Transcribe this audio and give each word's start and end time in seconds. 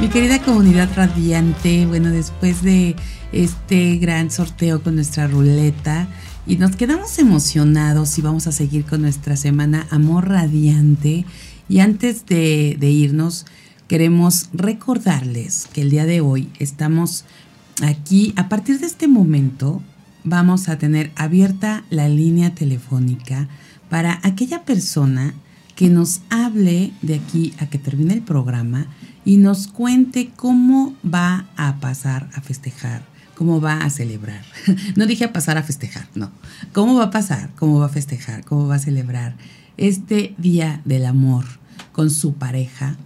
Mi 0.00 0.08
querida 0.08 0.40
comunidad 0.40 0.88
radiante, 0.94 1.84
bueno, 1.84 2.10
después 2.10 2.62
de 2.62 2.94
este 3.32 3.96
gran 3.96 4.30
sorteo 4.30 4.80
con 4.80 4.94
nuestra 4.94 5.26
ruleta 5.26 6.06
y 6.46 6.54
nos 6.56 6.76
quedamos 6.76 7.18
emocionados 7.18 8.16
y 8.16 8.22
vamos 8.22 8.46
a 8.46 8.52
seguir 8.52 8.84
con 8.84 9.02
nuestra 9.02 9.36
semana 9.36 9.88
Amor 9.90 10.28
Radiante. 10.28 11.24
Y 11.68 11.80
antes 11.80 12.26
de, 12.26 12.78
irnos, 12.80 13.44
queremos 13.88 14.50
recordarles 14.52 15.66
que 15.72 15.80
el 15.80 15.90
día 15.90 16.06
de 16.06 16.20
hoy 16.20 16.48
estamos 16.60 17.24
aquí, 17.82 18.32
a 18.36 18.48
partir 18.48 18.78
de 18.78 18.86
este 18.86 19.08
momento, 19.08 19.82
vamos 20.22 20.68
a 20.68 20.78
tener 20.78 21.10
abierta 21.16 21.82
la 21.90 22.08
línea 22.08 22.54
telefónica 22.54 23.48
para 23.90 24.20
aquella 24.22 24.64
persona 24.64 25.34
que 25.74 25.88
nos 25.88 26.20
hable 26.30 26.92
de 27.02 27.16
aquí 27.16 27.52
a 27.58 27.66
que 27.66 27.78
termine 27.78 28.14
el 28.14 28.22
programa 28.22 28.86
y 29.28 29.36
nos 29.36 29.66
cuente 29.68 30.30
cómo 30.36 30.96
va 31.04 31.44
a 31.54 31.80
pasar 31.80 32.30
a 32.32 32.40
festejar, 32.40 33.02
cómo 33.34 33.60
va 33.60 33.84
a 33.84 33.90
celebrar. 33.90 34.42
No 34.96 35.04
dije 35.04 35.26
a 35.26 35.34
pasar 35.34 35.58
a 35.58 35.62
festejar, 35.62 36.08
no. 36.14 36.30
¿Cómo 36.72 36.94
va 36.94 37.04
a 37.04 37.10
pasar? 37.10 37.50
¿Cómo 37.56 37.78
va 37.78 37.86
a 37.86 37.90
festejar? 37.90 38.42
¿Cómo 38.46 38.68
va 38.68 38.76
a 38.76 38.78
celebrar 38.78 39.36
este 39.76 40.34
Día 40.38 40.80
del 40.86 41.04
Amor 41.04 41.44
con 41.92 42.10
su 42.10 42.36
pareja? 42.36 42.96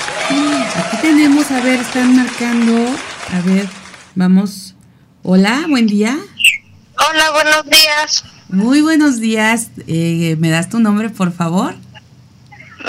Aquí 0.76 0.97
tenemos, 1.02 1.50
a 1.50 1.62
ver, 1.62 1.81
están 1.81 2.16
marcando, 2.16 2.86
a 3.32 3.41
ver, 3.42 3.69
vamos 4.14 4.71
Hola, 5.24 5.66
buen 5.68 5.86
día. 5.86 6.18
Hola, 6.98 7.30
buenos 7.30 7.64
días. 7.70 8.24
Muy 8.48 8.80
buenos 8.80 9.20
días. 9.20 9.68
Eh, 9.86 10.34
¿Me 10.40 10.50
das 10.50 10.68
tu 10.68 10.80
nombre, 10.80 11.10
por 11.10 11.32
favor? 11.32 11.76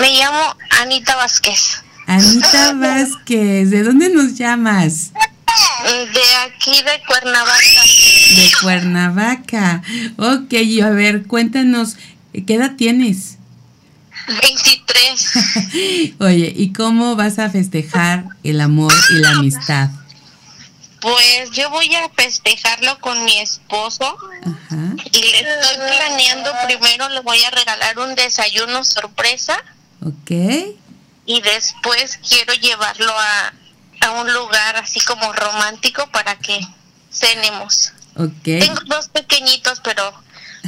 Me 0.00 0.18
llamo 0.18 0.56
Anita 0.82 1.14
Vázquez. 1.14 1.84
Anita 2.08 2.72
Vázquez, 2.74 3.70
¿de 3.70 3.84
dónde 3.84 4.08
nos 4.08 4.34
llamas? 4.34 5.12
De 5.84 6.36
aquí, 6.44 6.72
de 6.82 7.02
Cuernavaca. 7.06 7.82
De 8.36 8.50
Cuernavaca. 8.60 9.82
Ok, 10.16 10.54
a 10.82 10.90
ver, 10.90 11.28
cuéntanos, 11.28 11.96
¿qué 12.32 12.54
edad 12.54 12.72
tienes? 12.76 13.38
23. 14.26 16.14
Oye, 16.18 16.52
¿y 16.56 16.72
cómo 16.72 17.14
vas 17.14 17.38
a 17.38 17.48
festejar 17.48 18.24
el 18.42 18.60
amor 18.60 18.92
y 19.10 19.20
la 19.20 19.30
amistad? 19.30 19.90
Pues 21.04 21.50
yo 21.50 21.68
voy 21.68 21.94
a 21.96 22.08
festejarlo 22.08 22.98
con 22.98 23.26
mi 23.26 23.38
esposo 23.38 24.16
y 25.12 25.18
le 25.18 25.38
estoy 25.38 25.76
planeando 25.76 26.50
primero 26.64 27.10
le 27.10 27.20
voy 27.20 27.44
a 27.44 27.50
regalar 27.50 27.98
un 27.98 28.14
desayuno 28.14 28.82
sorpresa. 28.84 29.62
Ok. 30.00 30.30
Y 31.26 31.42
después 31.42 32.18
quiero 32.26 32.54
llevarlo 32.54 33.12
a, 33.12 33.52
a 34.00 34.10
un 34.12 34.32
lugar 34.32 34.78
así 34.78 34.98
como 35.00 35.30
romántico 35.34 36.06
para 36.10 36.36
que 36.36 36.58
cenemos. 37.12 37.92
Ok. 38.16 38.42
Tengo 38.42 38.80
dos 38.86 39.08
pequeñitos, 39.08 39.80
pero 39.80 40.10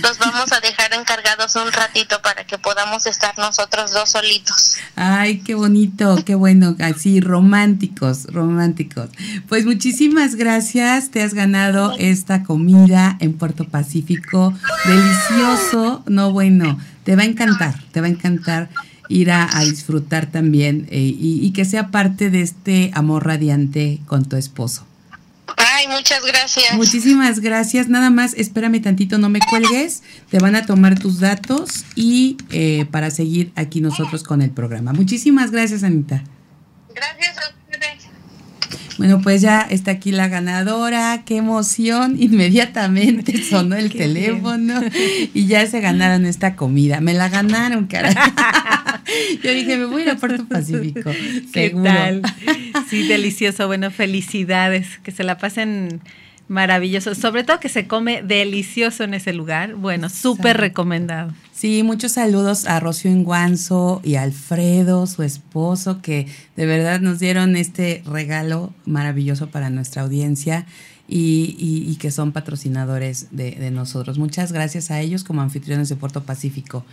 los 0.03 0.19
vamos 0.19 0.53
a 0.53 0.61
dejar 0.61 0.93
encargados 0.95 1.57
un 1.57 1.73
ratito 1.73 2.21
para 2.23 2.45
que 2.45 2.59
podamos 2.59 3.07
estar 3.07 3.39
nosotros 3.39 3.93
dos 3.93 4.11
solitos. 4.11 4.77
Ay, 4.95 5.41
qué 5.41 5.55
bonito, 5.55 6.17
qué 6.25 6.34
bueno, 6.34 6.77
así 6.81 7.21
románticos, 7.21 8.25
románticos. 8.27 9.11
Pues 9.49 9.65
muchísimas 9.65 10.34
gracias, 10.34 11.11
te 11.11 11.23
has 11.23 11.34
ganado 11.34 11.95
esta 11.99 12.43
comida 12.43 13.17
en 13.21 13.34
Puerto 13.34 13.65
Pacífico, 13.65 14.53
delicioso, 14.84 16.03
no 16.07 16.33
bueno, 16.33 16.78
te 17.05 17.17
va 17.17 17.23
a 17.23 17.27
encantar, 17.27 17.75
te 17.93 18.01
va 18.01 18.07
a 18.07 18.11
encantar 18.11 18.69
ir 19.09 19.31
a, 19.31 19.49
disfrutar 19.61 20.27
también 20.27 20.89
eh, 20.91 20.99
y 20.99 21.53
que 21.53 21.65
sea 21.65 21.89
parte 21.89 22.28
de 22.31 22.43
este 22.43 22.91
amor 22.95 23.25
radiante 23.25 24.01
con 24.07 24.25
tu 24.25 24.37
esposo. 24.37 24.84
Ay, 25.77 25.89
muchas 25.89 26.25
gracias. 26.25 26.75
Muchísimas 26.75 27.41
gracias. 27.41 27.89
Nada 27.89 28.09
más, 28.09 28.33
espérame 28.33 28.81
tantito, 28.81 29.19
no 29.19 29.29
me 29.29 29.41
cuelgues. 29.41 30.03
Te 30.31 30.39
van 30.39 30.57
a 30.57 30.65
tomar 30.65 30.99
tus 30.99 31.21
datos 31.21 31.85
y 31.95 32.39
eh, 32.51 32.87
para 32.91 33.11
seguir 33.11 33.53
aquí 33.57 33.83
nosotros 33.83 34.23
con 34.23 34.41
el 34.41 34.51
programa. 34.51 34.95
Muchísimas 34.95 35.51
gracias, 35.51 35.83
Anita. 35.83 36.25
Gracias 36.95 37.37
a 37.37 37.51
ustedes. 37.51 38.09
Bueno, 38.97 39.21
pues 39.21 39.43
ya 39.43 39.61
está 39.69 39.91
aquí 39.91 40.13
la 40.13 40.29
ganadora. 40.29 41.25
Qué 41.27 41.37
emoción. 41.37 42.17
Inmediatamente 42.19 43.45
sonó 43.45 43.77
el 43.77 43.93
teléfono 43.93 44.81
y 45.35 45.47
ya 45.47 45.67
se 45.67 45.83
ganaron 45.83 46.25
esta 46.25 46.57
comida. 46.57 47.03
Me 47.03 47.13
la 47.13 47.29
ganaron, 47.29 47.87
cara. 47.87 48.15
Yo 49.43 49.53
dije, 49.53 49.77
me 49.77 49.87
voy 49.87 50.03
a 50.03 50.05
ir 50.05 50.11
a 50.11 50.17
Puerto 50.17 50.47
Pacífico. 50.47 51.11
¿Qué 51.53 51.71
tal? 51.71 52.22
Sí, 52.89 53.09
delicioso. 53.09 53.67
Bueno, 53.67 53.91
felicidades. 53.91 54.99
Que 55.03 55.11
se 55.11 55.25
la 55.25 55.39
pasen 55.39 56.00
maravilloso. 56.47 57.15
Sobre 57.15 57.43
todo 57.43 57.59
que 57.59 57.69
se 57.69 57.87
come 57.87 58.22
delicioso 58.22 59.03
en 59.03 59.15
ese 59.15 59.33
lugar. 59.33 59.75
Bueno, 59.75 60.09
súper 60.09 60.59
recomendado. 60.59 61.33
Sí, 61.53 61.83
muchos 61.83 62.12
saludos 62.12 62.66
a 62.66 62.78
Rocío 62.78 63.11
Inguanzo 63.11 64.00
y 64.05 64.16
a 64.16 64.22
Alfredo, 64.22 65.07
su 65.07 65.22
esposo, 65.22 66.01
que 66.03 66.28
de 66.54 66.66
verdad 66.66 67.01
nos 67.01 67.19
dieron 67.19 67.57
este 67.57 68.03
regalo 68.04 68.72
maravilloso 68.84 69.48
para 69.48 69.71
nuestra 69.71 70.03
audiencia 70.03 70.66
y, 71.09 71.97
que 72.01 72.10
son 72.10 72.33
patrocinadores 72.33 73.28
de, 73.31 73.71
nosotros. 73.71 74.19
Muchas 74.19 74.53
gracias 74.53 74.91
a 74.91 75.01
ellos 75.01 75.25
como 75.25 75.42
anfitriones 75.42 75.89
de 75.89 75.97
Puerto 75.97 76.25
Pacífico. 76.25 76.84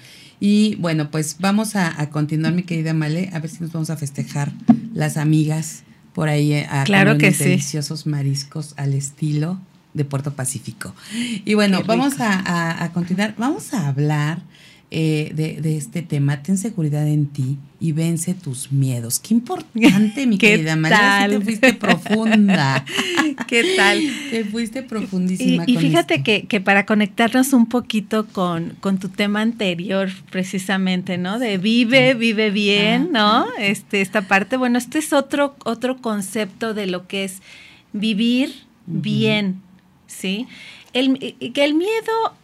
Y 0.46 0.76
bueno, 0.76 1.10
pues 1.10 1.38
vamos 1.40 1.78
a, 1.78 2.10
continuar, 2.10 2.52
mi 2.52 2.64
querida 2.64 2.94
Male, 2.94 3.30
a 3.32 3.40
ver 3.40 3.50
si 3.50 3.62
nos 3.62 3.72
vamos 3.72 3.90
a 3.90 3.96
festejar 3.96 4.52
las 4.94 5.16
amigas 5.16 5.84
por 6.12 6.28
ahí 6.28 6.52
eh, 6.52 6.68
a 6.70 6.84
claro 6.84 7.18
que 7.18 7.32
deliciosos 7.32 8.06
mariscos 8.06 8.74
al 8.76 8.92
estilo 8.94 9.58
de 9.94 10.04
Puerto 10.04 10.34
Pacífico. 10.34 10.94
Y 11.14 11.54
bueno, 11.54 11.84
vamos 11.86 12.16
a, 12.20 12.92
continuar, 12.94 13.36
vamos 13.38 13.74
a 13.74 13.88
hablar 13.88 14.42
eh, 14.96 15.32
de, 15.34 15.76
este 15.76 16.04
tema, 16.04 16.44
ten 16.44 16.56
seguridad 16.56 17.08
en 17.08 17.26
ti 17.26 17.58
y 17.80 17.94
vence 17.94 18.36
tus 18.36 18.72
miedos. 18.72 19.20
Qué 19.20 19.34
importante, 19.34 20.28
mi 20.28 20.38
querida 20.38 20.76
María, 20.76 21.26
te 21.28 21.42
fuiste 21.42 21.74
profunda. 21.74 22.86
¿Qué 23.48 23.74
tal? 23.76 24.00
Te 24.30 24.46
fuiste 24.46 24.84
profundísima. 24.84 25.64
Y, 25.66 25.78
fíjate 25.78 26.22
que, 26.22 26.46
que, 26.46 26.62
para 26.62 26.86
conectarnos 26.86 27.54
un 27.54 27.66
poquito 27.66 28.28
con, 28.28 28.76
con, 28.82 29.00
tu 29.00 29.10
tema 29.10 29.42
anterior, 29.42 30.12
precisamente, 30.30 31.18
¿no? 31.18 31.40
De 31.40 31.58
vive, 31.58 32.14
vive 32.14 32.52
bien, 32.52 33.10
¿no? 33.12 33.48
Este, 33.58 34.00
esta 34.00 34.28
parte, 34.28 34.58
bueno, 34.58 34.78
este 34.78 35.00
es 35.00 35.12
otro, 35.12 35.56
otro 35.66 35.98
concepto 35.98 36.76
de 36.76 36.86
lo 36.86 37.08
que 37.08 37.24
es 37.24 37.42
vivir 37.94 38.54
bien, 38.86 39.60
¿sí? 40.06 40.46
El, 40.94 41.18
que 41.18 41.66
el 41.66 41.74
miedo 41.74 42.36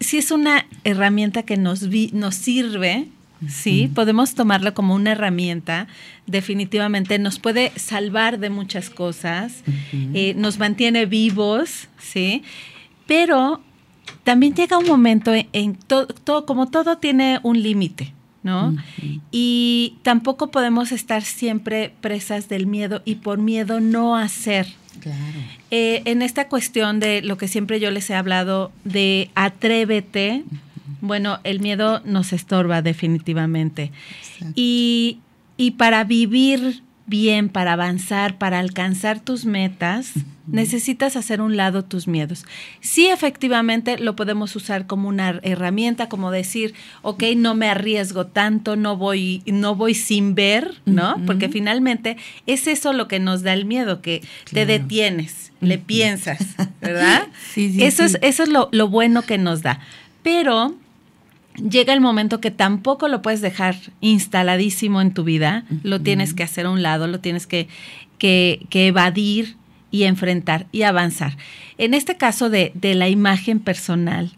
si 0.00 0.18
es 0.18 0.30
una 0.30 0.66
herramienta 0.84 1.42
que 1.42 1.56
nos, 1.56 1.82
nos 2.12 2.34
sirve, 2.34 3.08
sí, 3.48 3.90
podemos 3.94 4.34
tomarlo 4.34 4.74
como 4.74 4.94
una 4.94 5.12
herramienta, 5.12 5.86
definitivamente 6.26 7.18
nos 7.18 7.38
puede 7.38 7.72
salvar 7.76 8.38
de 8.38 8.50
muchas 8.50 8.90
cosas, 8.90 9.62
eh, 9.92 10.34
nos 10.36 10.58
mantiene 10.58 11.06
vivos, 11.06 11.88
sí, 11.98 12.42
pero 13.06 13.60
también 14.24 14.54
llega 14.54 14.78
un 14.78 14.86
momento 14.86 15.32
en, 15.34 15.74
todo, 15.74 16.46
como 16.46 16.68
todo 16.68 16.98
tiene 16.98 17.40
un 17.42 17.62
límite. 17.62 18.14
¿no? 18.42 18.74
Y 19.30 19.98
tampoco 20.02 20.50
podemos 20.50 20.92
estar 20.92 21.22
siempre 21.22 21.92
presas 22.00 22.48
del 22.48 22.66
miedo 22.66 23.02
y 23.04 23.16
por 23.16 23.38
miedo 23.38 23.80
no 23.80 24.16
hacer. 24.16 24.66
Claro. 25.00 25.59
Eh, 25.70 26.02
en 26.04 26.22
esta 26.22 26.48
cuestión 26.48 26.98
de 26.98 27.22
lo 27.22 27.38
que 27.38 27.48
siempre 27.48 27.78
yo 27.78 27.90
les 27.90 28.10
he 28.10 28.14
hablado 28.14 28.72
de 28.84 29.30
atrévete, 29.34 30.44
bueno, 31.00 31.38
el 31.44 31.60
miedo 31.60 32.00
nos 32.04 32.32
estorba 32.32 32.82
definitivamente. 32.82 33.92
Y, 34.54 35.18
y 35.56 35.72
para 35.72 36.04
vivir 36.04 36.82
bien, 37.10 37.50
para 37.50 37.74
avanzar, 37.74 38.38
para 38.38 38.60
alcanzar 38.60 39.20
tus 39.20 39.44
metas, 39.44 40.12
necesitas 40.46 41.16
hacer 41.16 41.42
un 41.42 41.56
lado 41.56 41.84
tus 41.84 42.08
miedos. 42.08 42.46
Sí, 42.80 43.08
efectivamente, 43.08 43.98
lo 43.98 44.16
podemos 44.16 44.56
usar 44.56 44.86
como 44.86 45.08
una 45.08 45.40
herramienta, 45.42 46.08
como 46.08 46.30
decir, 46.30 46.72
ok, 47.02 47.24
no 47.36 47.54
me 47.54 47.68
arriesgo 47.68 48.26
tanto, 48.26 48.76
no 48.76 48.96
voy, 48.96 49.42
no 49.44 49.74
voy 49.74 49.94
sin 49.94 50.34
ver, 50.34 50.80
¿no? 50.86 51.20
Porque 51.26 51.48
finalmente 51.48 52.16
es 52.46 52.66
eso 52.66 52.92
lo 52.92 53.08
que 53.08 53.18
nos 53.18 53.42
da 53.42 53.52
el 53.52 53.66
miedo, 53.66 54.00
que 54.00 54.22
te 54.50 54.64
detienes, 54.64 55.52
le 55.60 55.76
piensas, 55.76 56.38
¿verdad? 56.80 57.26
sí, 57.52 57.72
sí, 57.72 57.84
eso, 57.84 58.04
Es, 58.04 58.18
eso 58.22 58.44
es 58.44 58.48
lo, 58.48 58.68
lo 58.72 58.88
bueno 58.88 59.22
que 59.22 59.36
nos 59.36 59.62
da. 59.62 59.80
Pero 60.22 60.76
llega 61.56 61.92
el 61.92 62.00
momento 62.00 62.40
que 62.40 62.50
tampoco 62.50 63.08
lo 63.08 63.22
puedes 63.22 63.40
dejar 63.40 63.76
instaladísimo 64.00 65.00
en 65.00 65.12
tu 65.12 65.24
vida, 65.24 65.64
lo 65.82 66.00
tienes 66.00 66.34
que 66.34 66.42
hacer 66.42 66.66
a 66.66 66.70
un 66.70 66.82
lado, 66.82 67.06
lo 67.06 67.20
tienes 67.20 67.46
que, 67.46 67.68
que, 68.18 68.66
evadir 68.72 69.56
y 69.90 70.04
enfrentar 70.04 70.66
y 70.72 70.82
avanzar. 70.82 71.36
En 71.78 71.94
este 71.94 72.16
caso 72.16 72.50
de, 72.50 72.72
de 72.74 72.94
la 72.94 73.08
imagen 73.08 73.60
personal, 73.60 74.32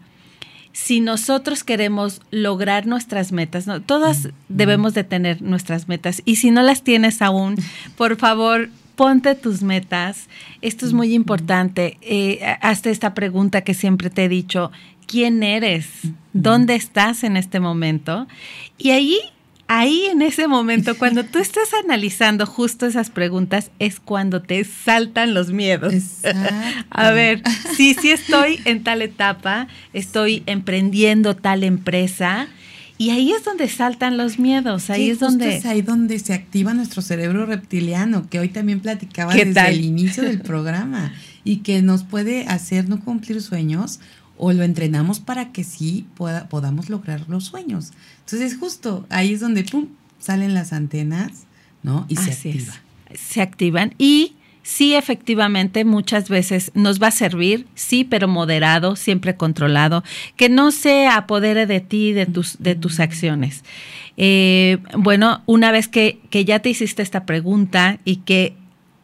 si 0.71 0.99
nosotros 0.99 1.63
queremos 1.63 2.21
lograr 2.31 2.87
nuestras 2.87 3.31
metas, 3.31 3.67
¿no? 3.67 3.81
todas 3.81 4.29
debemos 4.49 4.95
de 4.95 5.03
tener 5.03 5.41
nuestras 5.41 5.87
metas 5.87 6.23
y 6.25 6.37
si 6.37 6.49
no 6.49 6.63
las 6.63 6.83
tienes 6.83 7.21
aún, 7.21 7.55
por 7.95 8.17
favor, 8.17 8.69
ponte 8.95 9.35
tus 9.35 9.61
metas. 9.61 10.27
Esto 10.61 10.85
es 10.85 10.93
muy 10.93 11.13
importante. 11.13 11.97
Eh, 12.01 12.39
hazte 12.61 12.89
esta 12.91 13.13
pregunta 13.13 13.61
que 13.61 13.73
siempre 13.73 14.09
te 14.09 14.25
he 14.25 14.29
dicho, 14.29 14.71
quién 15.05 15.43
eres, 15.43 15.87
dónde 16.33 16.75
estás 16.75 17.23
en 17.23 17.37
este 17.37 17.59
momento. 17.59 18.27
Y 18.77 18.91
ahí, 18.91 19.19
ahí 19.67 20.05
en 20.05 20.21
ese 20.21 20.47
momento, 20.47 20.97
cuando 20.99 21.23
tú 21.23 21.39
estás 21.39 21.73
analizando 21.83 22.45
justo 22.45 22.85
esas 22.85 23.09
preguntas, 23.09 23.71
es 23.79 23.99
cuando 23.99 24.41
te 24.41 24.63
saltan 24.63 25.33
los 25.33 25.51
miedos. 25.51 25.93
A 26.89 27.11
ver, 27.11 27.41
sí, 27.75 27.95
sí 27.99 28.11
estoy 28.11 28.59
en 28.65 28.83
tal 28.83 29.01
etapa, 29.01 29.67
estoy 29.93 30.43
emprendiendo 30.45 31.35
tal 31.35 31.63
empresa. 31.63 32.47
Y 32.97 33.09
ahí 33.09 33.31
es 33.31 33.43
donde 33.43 33.67
saltan 33.67 34.17
los 34.17 34.39
miedos, 34.39 34.89
ahí 34.89 35.09
es 35.09 35.19
donde... 35.19 35.57
Es 35.57 35.65
ahí 35.65 35.81
donde 35.81 36.19
se 36.19 36.33
activa 36.33 36.73
nuestro 36.73 37.01
cerebro 37.01 37.45
reptiliano, 37.45 38.29
que 38.29 38.39
hoy 38.39 38.49
también 38.49 38.79
platicaba 38.79 39.33
desde 39.33 39.69
el 39.69 39.83
inicio 39.83 40.23
del 40.23 40.41
programa, 40.43 41.11
y 41.43 41.57
que 41.57 41.81
nos 41.81 42.03
puede 42.03 42.45
hacer 42.47 42.87
no 42.87 42.99
cumplir 42.99 43.41
sueños 43.41 43.99
o 44.37 44.51
lo 44.53 44.63
entrenamos 44.63 45.19
para 45.19 45.51
que 45.51 45.63
sí 45.63 46.05
pueda, 46.15 46.49
podamos 46.49 46.89
lograr 46.89 47.29
los 47.29 47.45
sueños. 47.45 47.91
Entonces, 48.25 48.57
justo 48.57 49.05
ahí 49.09 49.33
es 49.33 49.39
donde 49.39 49.63
pum, 49.63 49.87
salen 50.19 50.53
las 50.53 50.73
antenas, 50.73 51.45
¿no? 51.81 52.05
Y 52.09 52.15
se 52.15 52.31
activa. 52.31 52.73
Se 53.13 53.41
activan 53.41 53.93
y 53.97 54.33
sí, 54.63 54.95
efectivamente, 54.95 55.85
muchas 55.85 56.29
veces 56.29 56.71
nos 56.73 57.01
va 57.01 57.07
a 57.07 57.11
servir, 57.11 57.67
sí, 57.75 58.03
pero 58.03 58.27
moderado, 58.27 58.95
siempre 58.95 59.35
controlado, 59.35 60.03
que 60.35 60.49
no 60.49 60.71
se 60.71 61.07
apodere 61.07 61.67
de 61.67 61.81
ti, 61.81 62.13
de 62.13 62.25
tus, 62.25 62.57
de 62.59 62.75
tus 62.75 62.99
acciones. 62.99 63.63
Eh, 64.17 64.77
bueno, 64.97 65.43
una 65.45 65.71
vez 65.71 65.87
que, 65.87 66.19
que 66.29 66.45
ya 66.45 66.59
te 66.59 66.69
hiciste 66.69 67.01
esta 67.01 67.25
pregunta 67.25 67.99
y 68.05 68.17
que 68.17 68.55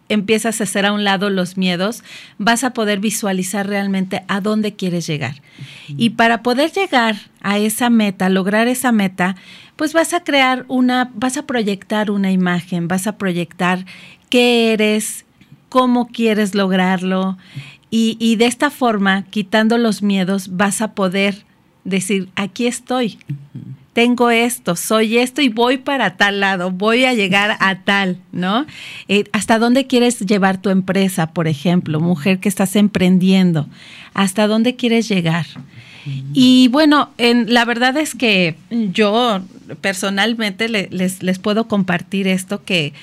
empiezas 0.09 0.59
a 0.59 0.63
hacer 0.63 0.85
a 0.85 0.91
un 0.91 1.03
lado 1.03 1.29
los 1.29 1.56
miedos, 1.56 2.03
vas 2.38 2.63
a 2.63 2.73
poder 2.73 3.00
visualizar 3.00 3.67
realmente 3.67 4.23
a 4.27 4.41
dónde 4.41 4.75
quieres 4.75 5.07
llegar. 5.07 5.41
Y 5.88 6.11
para 6.11 6.41
poder 6.41 6.71
llegar 6.71 7.15
a 7.41 7.59
esa 7.59 7.89
meta, 7.89 8.27
lograr 8.29 8.67
esa 8.67 8.91
meta, 8.91 9.35
pues 9.75 9.94
vas 9.94 10.13
a 10.13 10.23
crear 10.23 10.65
una, 10.67 11.11
vas 11.13 11.38
a 11.38 11.45
proyectar 11.45 12.11
una 12.11 12.31
imagen, 12.31 12.88
vas 12.88 13.07
a 13.07 13.17
proyectar 13.17 13.85
qué 14.29 14.73
eres, 14.73 15.25
cómo 15.69 16.07
quieres 16.07 16.56
lograrlo. 16.56 17.38
Y, 17.92 18.18
y 18.19 18.36
de 18.36 18.45
esta 18.45 18.69
forma, 18.69 19.24
quitando 19.30 19.77
los 19.77 20.04
miedos, 20.04 20.56
vas 20.56 20.81
a 20.81 20.94
poder 20.94 21.45
decir, 21.83 22.30
aquí 22.36 22.68
estoy 22.68 23.18
tengo 24.00 24.30
esto, 24.30 24.77
soy 24.77 25.18
esto 25.18 25.42
y 25.42 25.50
voy 25.50 25.77
para 25.77 26.16
tal 26.16 26.39
lado, 26.39 26.71
voy 26.71 27.04
a 27.04 27.13
llegar 27.13 27.57
a 27.60 27.80
tal, 27.80 28.18
¿no? 28.31 28.66
Eh, 29.10 29.25
¿Hasta 29.33 29.60
dónde 29.60 29.88
quieres 29.88 30.21
llevar 30.21 30.62
tu 30.62 30.69
empresa, 30.69 31.33
por 31.33 31.50
ejemplo, 31.50 32.00
mujer 32.00 32.39
que 32.39 32.48
estás 32.48 32.77
emprendiendo? 32.77 33.68
¿Hasta 34.13 34.48
dónde 34.48 34.77
quieres 34.77 35.10
llegar? 35.10 35.48
Y 36.33 36.69
bueno, 36.69 37.10
en, 37.18 37.54
la 37.54 37.66
verdad 37.66 37.98
es 37.98 38.16
que 38.16 38.56
yo 38.69 39.42
personalmente 39.81 40.69
les, 40.69 41.21
les 41.21 41.39
puedo 41.39 41.68
compartir 41.68 42.27
esto 42.30 42.63
que 42.63 42.94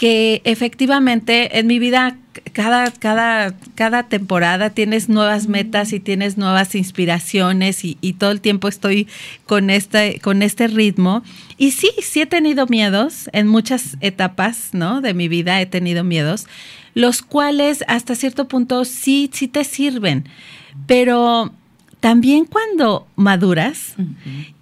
que 0.00 0.40
efectivamente 0.46 1.58
en 1.58 1.66
mi 1.66 1.78
vida 1.78 2.16
cada, 2.54 2.90
cada, 2.90 3.54
cada 3.74 4.04
temporada 4.04 4.70
tienes 4.70 5.10
nuevas 5.10 5.46
metas 5.46 5.92
y 5.92 6.00
tienes 6.00 6.38
nuevas 6.38 6.74
inspiraciones 6.74 7.84
y, 7.84 7.96
todo 8.14 8.30
el 8.30 8.40
tiempo 8.40 8.68
estoy 8.68 9.08
con 9.44 9.68
este, 9.68 10.18
con 10.20 10.40
este 10.40 10.68
ritmo. 10.68 11.22
Y 11.58 11.72
sí, 11.72 11.90
sí 12.00 12.22
he 12.22 12.26
tenido 12.26 12.66
miedos 12.66 13.28
en 13.34 13.46
muchas 13.46 13.98
etapas 14.00 14.70
¿no? 14.72 15.02
de 15.02 15.12
mi 15.12 15.28
vida, 15.28 15.60
he 15.60 15.66
tenido 15.66 16.02
miedos, 16.02 16.46
los 16.94 17.20
cuales 17.20 17.84
hasta 17.86 18.14
cierto 18.14 18.48
punto 18.48 18.86
sí, 18.86 19.28
sí 19.34 19.48
te 19.48 19.64
sirven. 19.64 20.26
Pero 20.86 21.52
también 22.00 22.46
cuando 22.46 23.06
maduras, 23.16 23.96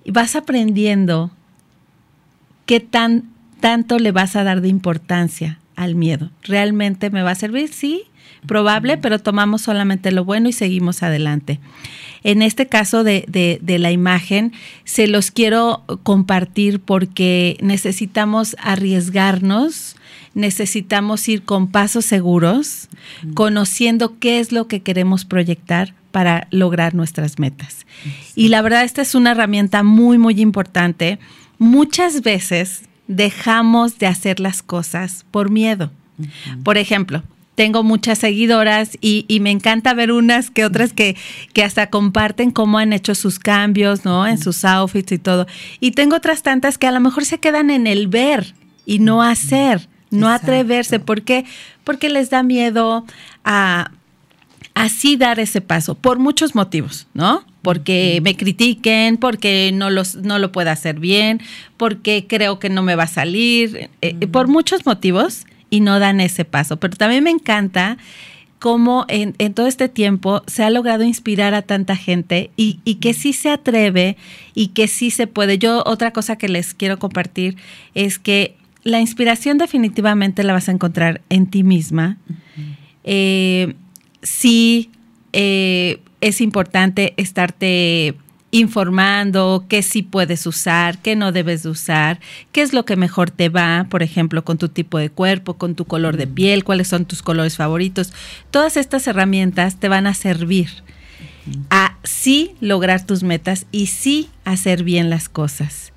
vas 0.05 0.35
aprendiendo 0.35 1.31
qué 2.67 2.81
tan 2.81 3.38
tanto 3.61 3.99
le 3.99 4.13
vas 4.13 4.37
a 4.37 4.45
dar 4.45 4.61
de 4.61 4.69
importancia 4.69 5.59
al 5.77 5.95
miedo. 5.95 6.31
¿Realmente 6.43 7.11
me 7.11 7.23
va 7.23 7.33
a 7.33 7.37
servir? 7.37 7.73
Sí, 7.73 8.03
probable, 8.47 8.99
pero 8.99 9.19
tomamos 9.19 9.63
solamente 9.63 10.11
lo 10.11 10.25
bueno 10.25 10.49
y 10.49 10.53
seguimos 10.53 11.03
adelante. 11.03 11.61
En 12.25 12.43
este 12.43 12.67
caso 12.67 13.05
de, 13.05 13.25
de, 13.29 13.79
la 13.79 13.93
imagen, 13.93 14.53
se 14.85 15.07
los 15.07 15.31
quiero 15.31 15.85
compartir 16.03 16.81
porque 16.81 17.57
necesitamos 17.61 18.57
arriesgarnos, 18.59 19.97
necesitamos 20.35 21.29
ir 21.29 21.45
con 21.45 21.69
pasos 21.69 22.05
seguros, 22.05 22.89
conociendo 23.35 24.19
qué 24.19 24.41
es 24.41 24.51
lo 24.51 24.67
que 24.67 24.83
queremos 24.83 25.25
proyectar 25.25 25.95
para 26.11 26.49
lograr 26.51 26.95
nuestras 26.95 27.39
metas. 27.39 27.87
Y 28.35 28.49
la 28.49 28.63
verdad, 28.63 28.85
esta 28.85 29.03
es 29.03 29.15
una 29.15 29.31
herramienta 29.31 29.85
muy, 29.85 30.19
muy 30.19 30.41
importante. 30.41 31.21
Muchas 31.59 32.23
veces 32.23 32.88
dejamos 33.09 33.99
de 33.99 34.07
hacer 34.07 34.39
las 34.39 34.63
cosas 34.63 35.25
por 35.31 35.51
miedo. 35.51 35.91
Por 36.63 36.79
ejemplo, 36.79 37.23
tengo 37.55 37.83
muchas 37.83 38.19
seguidoras 38.19 38.97
y, 39.01 39.27
me 39.41 39.51
encanta 39.51 39.95
ver 39.95 40.13
unas 40.13 40.51
que 40.51 40.65
otras 40.65 40.93
que, 40.93 41.17
que, 41.53 41.65
hasta 41.65 41.91
comparten 41.91 42.53
cómo 42.53 42.79
han 42.79 42.93
hecho 42.93 43.17
sus 43.17 43.41
cambios, 43.41 44.05
¿no? 44.05 44.27
En 44.27 44.39
sus 44.39 44.65
outfits 44.65 45.11
y 45.11 45.19
todo. 45.19 45.47
Y 45.81 45.91
tengo 45.91 46.15
otras 46.15 46.43
tantas 46.43 46.79
que 46.79 46.87
a 46.87 46.93
lo 46.93 47.01
mejor 47.01 47.25
se 47.25 47.39
quedan 47.39 47.71
en 47.71 47.89
el 47.89 48.07
ver 48.07 48.55
y 48.87 49.01
no 49.01 49.23
hacer, 49.23 49.89
no 50.11 50.29
atreverse. 50.29 51.01
¿Por 51.01 51.23
qué? 51.23 51.45
Porque 51.83 52.09
les 52.11 52.31
da 52.31 52.43
miedo 52.43 53.05
a 53.45 53.91
así 54.75 55.17
dar 55.17 55.41
ese 55.41 55.61
paso, 55.61 55.97
por 55.97 56.21
muchos 56.21 56.55
motivos, 56.55 57.09
¿no? 57.13 57.45
Porque 57.69 58.21
me 58.23 58.35
critiquen, 58.35 59.19
porque 59.19 59.73
no, 59.75 59.91
los, 59.91 60.15
no 60.15 60.39
lo 60.39 60.53
pueda 60.53 60.73
hacer 60.73 60.99
bien, 60.99 61.43
porque 61.77 62.25
creo 62.27 62.59
que 62.59 62.71
no 62.71 62.83
me 62.83 62.95
va 62.95 63.03
a 63.03 63.09
salir, 63.09 63.91
eh, 64.01 64.27
por 64.29 64.49
muchos 64.49 64.87
motivos 64.87 65.45
y 65.69 65.81
no 65.81 65.99
dan 65.99 66.23
ese 66.23 66.47
paso. 66.47 66.79
Pero 66.79 66.97
también 66.97 67.25
me 67.25 67.31
encanta 67.31 67.99
cómo 68.59 69.05
en, 69.09 69.35
todo 69.53 69.67
este 69.67 69.91
tiempo 69.91 70.43
se 70.47 70.63
ha 70.65 70.71
logrado 70.71 71.05
inspirar 71.05 71.53
a 71.53 71.61
tanta 71.61 71.95
gente 71.95 72.51
y, 72.57 72.79
que 73.03 73.13
sí 73.13 73.35
se 73.35 73.51
atreve 73.51 74.17
y 74.55 74.69
que 74.69 74.89
sí 74.89 75.11
se 75.11 75.27
puede. 75.27 75.59
Yo 75.59 75.83
otra 75.85 76.11
cosa 76.15 76.37
que 76.37 76.49
les 76.49 76.73
quiero 76.73 76.99
compartir 76.99 77.59
es 77.95 78.19
que 78.19 78.57
la 78.83 78.99
inspiración 78.99 79.59
definitivamente 79.59 80.43
la 80.43 80.55
vas 80.55 80.71
a 80.71 80.73
encontrar 80.73 81.21
en 81.29 81.47
ti 81.47 81.65
misma. 81.65 82.17
Eh, 83.05 83.75
sí 84.23 84.89
eh, 85.35 86.01
es 86.21 86.41
importante 86.41 87.15
estarte 87.17 88.15
informando 88.51 89.67
qué 89.69 89.83
sí 89.83 90.03
puedes 90.03 90.47
usar, 90.47 90.99
qué 90.99 91.17
no 91.17 91.33
debes 91.33 91.65
de 91.65 91.69
usar, 91.69 92.19
qué 92.53 92.63
es 92.63 92.73
lo 92.73 92.85
que 92.85 92.97
mejor 92.97 93.31
te 93.31 93.49
va, 93.49 93.87
por 93.91 94.03
ejemplo, 94.03 94.45
con 94.45 94.57
tu 94.57 94.69
tipo 94.69 94.99
de 94.99 95.11
cuerpo, 95.11 95.55
con 95.55 95.75
tu 95.75 95.85
color 95.85 96.17
de 96.17 96.27
piel, 96.27 96.65
cuáles 96.65 96.89
son 96.89 97.05
tus 97.05 97.23
colores 97.23 97.57
favoritos. 97.57 98.13
Todas 98.51 98.77
estas 98.77 99.07
herramientas 99.07 99.77
te 99.77 99.89
van 99.89 100.07
a 100.07 100.15
servir 100.15 100.69
a 101.71 101.97
sí 102.05 102.53
lograr 102.61 103.05
tus 103.05 103.23
metas 103.23 103.67
y 103.71 103.87
sí 103.87 104.29
hacer 104.45 104.83
bien 104.83 105.11
las 105.11 105.29
cosas. 105.29 105.93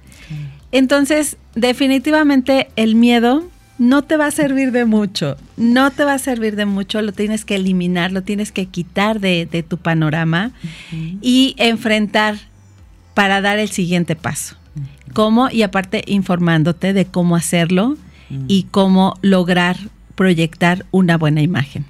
Entonces, 0.71 1.37
definitivamente 1.55 2.69
el 2.75 2.95
miedo 2.95 3.49
no 3.81 4.03
te 4.03 4.15
va 4.15 4.27
a 4.27 4.31
servir 4.31 4.71
de 4.71 4.85
mucho, 4.85 5.37
no 5.57 5.89
te 5.89 6.03
va 6.03 6.13
a 6.13 6.19
servir 6.19 6.55
de 6.55 6.67
mucho, 6.67 7.01
lo 7.01 7.13
tienes 7.13 7.45
que 7.45 7.55
eliminar, 7.55 8.11
lo 8.11 8.21
tienes 8.21 8.51
que 8.51 8.67
quitar 8.67 9.19
de, 9.19 9.65
tu 9.67 9.77
panorama 9.77 10.51
y 11.19 11.55
enfrentar 11.57 12.37
para 13.15 13.41
dar 13.41 13.57
el 13.57 13.69
siguiente 13.69 14.15
paso. 14.15 14.55
¿Cómo? 15.13 15.49
Y 15.49 15.63
aparte 15.63 16.03
informándote 16.05 16.93
de 16.93 17.05
cómo 17.05 17.35
hacerlo 17.35 17.97
y 18.47 18.67
cómo 18.69 19.15
lograr 19.23 19.77
proyectar 20.13 20.85
una 20.91 21.17
buena 21.17 21.41
imagen. 21.41 21.85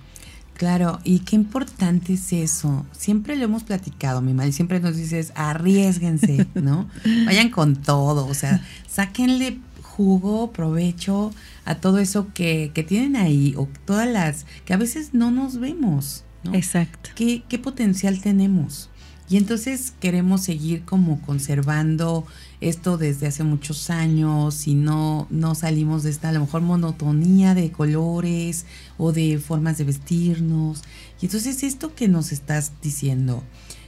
Claro, 0.54 1.00
y 1.04 1.20
qué 1.20 1.36
importante 1.36 2.14
es 2.14 2.32
eso. 2.32 2.86
Siempre 2.94 3.36
lo 3.36 3.44
hemos 3.44 3.64
platicado, 3.64 4.22
mi 4.22 4.34
madre, 4.34 4.54
siempre 4.54 4.80
nos 4.80 4.96
dices, 4.96 5.34
arriesguense, 5.36 6.48
¿no? 6.54 6.88
Vayan 7.26 7.50
con 7.50 7.76
todo, 7.76 8.28
o 8.28 8.34
sea, 8.34 8.62
sáquenle 8.88 9.60
jugo, 9.96 10.52
provecho 10.52 11.32
a 11.66 11.76
todo 11.76 12.00
eso 12.00 12.28
que, 12.34 12.72
que, 12.74 12.84
tienen 12.84 13.16
ahí 13.16 13.54
o 13.58 13.68
todas 13.86 14.08
las 14.08 14.46
que 14.66 14.74
a 14.74 14.78
veces 14.78 15.14
no 15.14 15.32
nos 15.32 15.60
vemos. 15.60 16.24
¿no? 16.44 16.54
Exacto. 16.56 17.12
¿Qué, 17.16 17.44
¿Qué 17.48 17.60
potencial 17.60 18.22
tenemos? 18.22 18.90
Y 19.32 19.38
entonces 19.38 19.94
queremos 20.02 20.42
seguir 20.42 20.84
como 20.84 21.22
conservando 21.22 22.26
esto 22.60 22.98
desde 22.98 23.28
hace 23.28 23.46
muchos 23.46 23.90
años 23.90 24.68
y 24.68 24.76
no, 24.76 25.26
no 25.30 25.56
salimos 25.56 26.04
de 26.04 26.10
esta 26.10 26.28
a 26.28 26.32
lo 26.34 26.42
mejor 26.42 26.62
monotonía 26.62 27.56
de 27.56 27.72
colores 27.72 28.66
o 28.98 29.14
de 29.14 29.40
formas 29.40 29.78
de 29.78 29.86
vestirnos. 29.86 30.82
Y 31.22 31.28
entonces 31.28 31.64
esto 31.64 31.96
que 31.96 32.10
nos 32.10 32.34
estás 32.34 32.74
diciendo, 32.82 33.42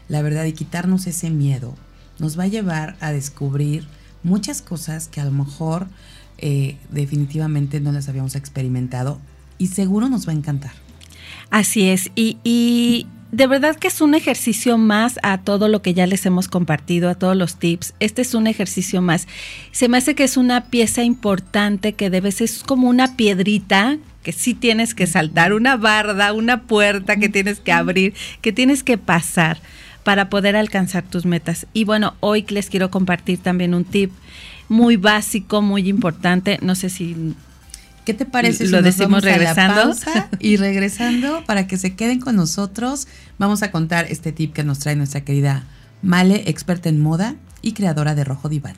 la 0.07 0.22
verdad, 0.22 0.45
y 0.45 0.53
quitarnos 0.53 1.07
ese 1.07 1.29
miedo, 1.29 1.75
nos 2.19 2.39
va 2.39 2.43
a 2.43 2.48
llevar 2.48 2.95
a 3.01 3.12
descubrir 3.12 3.86
muchas 4.23 4.61
cosas 4.61 5.07
que 5.07 5.21
a 5.21 5.25
lo 5.25 5.31
mejor 5.31 5.87
eh, 6.37 6.77
definitivamente 6.89 7.79
no 7.79 7.91
las 7.91 8.09
habíamos 8.09 8.35
experimentado 8.35 9.19
y 9.57 9.67
seguro 9.67 10.09
nos 10.09 10.27
va 10.27 10.31
a 10.31 10.35
encantar. 10.35 10.71
Así 11.49 11.89
es, 11.89 12.11
y, 12.15 12.37
y 12.43 13.07
de 13.31 13.47
verdad 13.47 13.75
que 13.75 13.87
es 13.87 13.99
un 14.01 14.13
ejercicio 14.13 14.77
más 14.77 15.19
a 15.23 15.39
todo 15.39 15.67
lo 15.67 15.81
que 15.81 15.93
ya 15.93 16.05
les 16.05 16.25
hemos 16.25 16.47
compartido, 16.47 17.09
a 17.09 17.15
todos 17.15 17.35
los 17.35 17.55
tips. 17.55 17.95
Este 17.99 18.21
es 18.21 18.35
un 18.35 18.45
ejercicio 18.45 19.01
más. 19.01 19.27
Se 19.71 19.89
me 19.89 19.97
hace 19.97 20.13
que 20.13 20.23
es 20.23 20.37
una 20.37 20.65
pieza 20.65 21.03
importante 21.03 21.93
que 21.93 22.11
debes, 22.11 22.41
es 22.41 22.63
como 22.63 22.89
una 22.89 23.15
piedrita 23.15 23.97
que 24.21 24.31
sí 24.31 24.53
tienes 24.53 24.93
que 24.93 25.07
saltar, 25.07 25.53
una 25.53 25.77
barda, 25.77 26.31
una 26.31 26.61
puerta 26.63 27.15
que 27.17 27.27
tienes 27.27 27.59
que 27.59 27.71
abrir, 27.71 28.13
que 28.41 28.51
tienes 28.53 28.83
que 28.83 28.97
pasar 28.97 29.59
para 30.03 30.29
poder 30.29 30.55
alcanzar 30.55 31.03
tus 31.03 31.25
metas. 31.25 31.67
Y 31.74 31.86
bueno, 31.86 32.15
hoy 32.19 32.45
les 32.50 32.69
quiero 32.69 32.91
compartir 32.91 33.39
también 33.39 33.74
un 33.74 33.86
tip 33.86 34.12
muy 34.69 34.98
básico, 34.98 35.62
muy 35.62 35.89
importante. 35.89 36.60
No 36.62 36.75
sé 36.75 36.89
si 36.89 37.36
¿Qué 38.05 38.13
te 38.13 38.25
parece 38.25 38.67
lo 38.67 38.81
decimos 38.81 39.24
regresando? 39.24 39.93
y 40.39 40.57
regresando 40.57 41.43
para 41.45 41.67
que 41.67 41.77
se 41.77 41.95
queden 41.95 42.19
con 42.19 42.36
nosotros, 42.36 43.07
vamos 43.38 43.63
a 43.63 43.72
contar 43.72 44.07
este 44.10 44.31
tip 44.31 44.53
que 44.53 44.63
nos 44.63 44.79
trae 44.79 44.95
nuestra 44.95 45.22
querida 45.22 45.63
Male, 46.01 46.43
experta 46.48 46.89
en 46.89 47.00
moda 47.00 47.36
y 47.62 47.72
creadora 47.72 48.13
de 48.13 48.25
Rojo 48.25 48.50
Diván. 48.50 48.75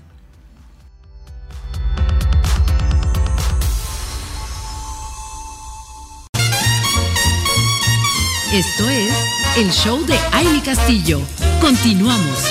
Esto 8.53 8.89
es 8.89 9.35
el 9.57 9.71
show 9.71 10.05
de 10.05 10.17
Aile 10.33 10.62
Castillo. 10.62 11.21
Continuamos. 11.62 12.43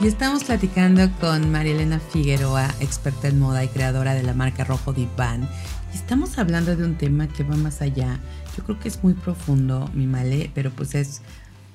Y 0.00 0.06
estamos 0.06 0.44
platicando 0.44 1.10
con 1.20 1.50
Marielena 1.50 2.00
Figueroa, 2.00 2.68
experta 2.80 3.28
en 3.28 3.38
moda 3.38 3.64
y 3.64 3.68
creadora 3.68 4.14
de 4.14 4.22
la 4.22 4.32
marca 4.32 4.64
Rojo 4.64 4.94
Diván. 4.94 5.46
Y 5.92 5.96
estamos 5.96 6.38
hablando 6.38 6.74
de 6.74 6.84
un 6.84 6.96
tema 6.96 7.28
que 7.28 7.42
va 7.44 7.56
más 7.56 7.82
allá. 7.82 8.18
Yo 8.56 8.64
creo 8.64 8.80
que 8.80 8.88
es 8.88 9.04
muy 9.04 9.12
profundo, 9.12 9.90
mi 9.92 10.06
male, 10.06 10.50
pero 10.54 10.70
pues 10.70 10.94
es 10.94 11.20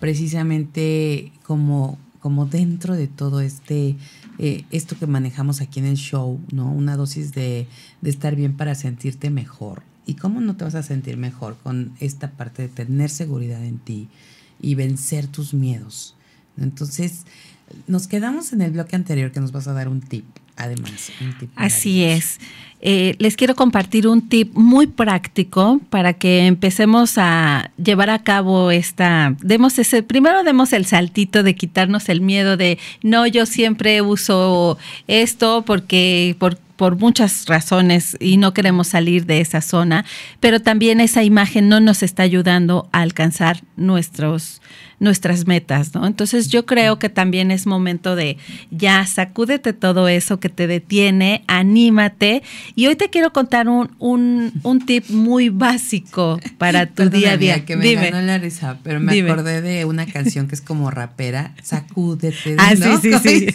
precisamente 0.03 1.31
como, 1.43 1.97
como 2.19 2.45
dentro 2.45 2.93
de 2.93 3.07
todo 3.07 3.39
este, 3.39 3.95
eh, 4.37 4.65
esto 4.69 4.97
que 4.99 5.07
manejamos 5.07 5.61
aquí 5.61 5.79
en 5.79 5.85
el 5.85 5.95
show, 5.95 6.41
¿no? 6.51 6.69
Una 6.69 6.97
dosis 6.97 7.31
de, 7.31 7.67
de 8.01 8.09
estar 8.09 8.35
bien 8.35 8.57
para 8.57 8.75
sentirte 8.75 9.29
mejor. 9.29 9.83
¿Y 10.05 10.15
cómo 10.15 10.41
no 10.41 10.57
te 10.57 10.65
vas 10.65 10.75
a 10.75 10.83
sentir 10.83 11.15
mejor 11.15 11.55
con 11.63 11.93
esta 12.01 12.31
parte 12.31 12.63
de 12.63 12.67
tener 12.67 13.09
seguridad 13.09 13.63
en 13.63 13.77
ti 13.77 14.09
y 14.59 14.75
vencer 14.75 15.27
tus 15.27 15.53
miedos? 15.53 16.17
Entonces, 16.57 17.23
nos 17.87 18.07
quedamos 18.07 18.51
en 18.51 18.59
el 18.59 18.71
bloque 18.71 18.97
anterior 18.97 19.31
que 19.31 19.39
nos 19.39 19.53
vas 19.53 19.69
a 19.69 19.73
dar 19.73 19.87
un 19.87 20.01
tip, 20.01 20.25
además. 20.55 21.11
Un 21.21 21.37
tip 21.37 21.49
Así 21.55 22.03
es. 22.03 22.39
Eh, 22.85 23.15
les 23.17 23.37
quiero 23.37 23.55
compartir 23.55 24.09
un 24.09 24.27
tip 24.27 24.53
muy 24.55 24.87
práctico 24.87 25.79
para 25.89 26.11
que 26.11 26.47
empecemos 26.47 27.13
a 27.17 27.71
llevar 27.81 28.09
a 28.09 28.23
cabo 28.23 28.71
esta, 28.71 29.37
demos 29.41 29.79
ese, 29.79 30.03
primero 30.03 30.43
demos 30.43 30.73
el 30.73 30.85
saltito 30.85 31.43
de 31.43 31.55
quitarnos 31.55 32.09
el 32.09 32.19
miedo 32.19 32.57
de, 32.57 32.77
no, 33.01 33.25
yo 33.25 33.45
siempre 33.45 34.01
uso 34.01 34.77
esto 35.07 35.63
porque, 35.65 36.35
por, 36.39 36.57
por 36.75 36.97
muchas 36.97 37.45
razones 37.45 38.17
y 38.19 38.35
no 38.35 38.53
queremos 38.53 38.89
salir 38.89 39.25
de 39.25 39.39
esa 39.39 39.61
zona, 39.61 40.03
pero 40.41 40.59
también 40.59 40.99
esa 40.99 41.23
imagen 41.23 41.69
no 41.69 41.79
nos 41.79 42.03
está 42.03 42.23
ayudando 42.23 42.89
a 42.91 42.99
alcanzar 42.99 43.63
nuestros 43.77 44.61
nuestras 45.03 45.45
metas, 45.45 45.93
¿no? 45.93 46.07
Entonces 46.07 46.47
yo 46.47 46.65
creo 46.65 46.97
que 46.97 47.09
también 47.09 47.51
es 47.51 47.67
momento 47.67 48.15
de 48.15 48.37
ya 48.71 49.05
sacúdete 49.05 49.73
todo 49.73 50.07
eso 50.07 50.39
que 50.39 50.49
te 50.49 50.65
detiene, 50.65 51.43
anímate. 51.47 52.41
Y 52.75 52.87
hoy 52.87 52.95
te 52.95 53.09
quiero 53.09 53.33
contar 53.33 53.67
un, 53.67 53.91
un, 53.99 54.53
un 54.63 54.85
tip 54.85 55.09
muy 55.09 55.49
básico 55.49 56.39
para 56.57 56.85
tu 56.87 57.09
día 57.09 57.33
a 57.33 57.37
día. 57.37 57.65
que 57.65 57.75
me 57.75 57.85
Dime. 57.85 58.11
ganó 58.11 58.25
la 58.25 58.37
risa, 58.37 58.79
pero 58.83 58.99
me 58.99 59.21
acordé 59.21 59.61
de 59.61 59.85
una 59.85 60.05
canción 60.05 60.47
que 60.47 60.55
es 60.55 60.61
como 60.61 60.89
rapera, 60.89 61.53
sacúdete. 61.61 62.55
Ah, 62.57 62.73
sí, 62.75 62.91
sí, 63.01 63.13
sí. 63.21 63.47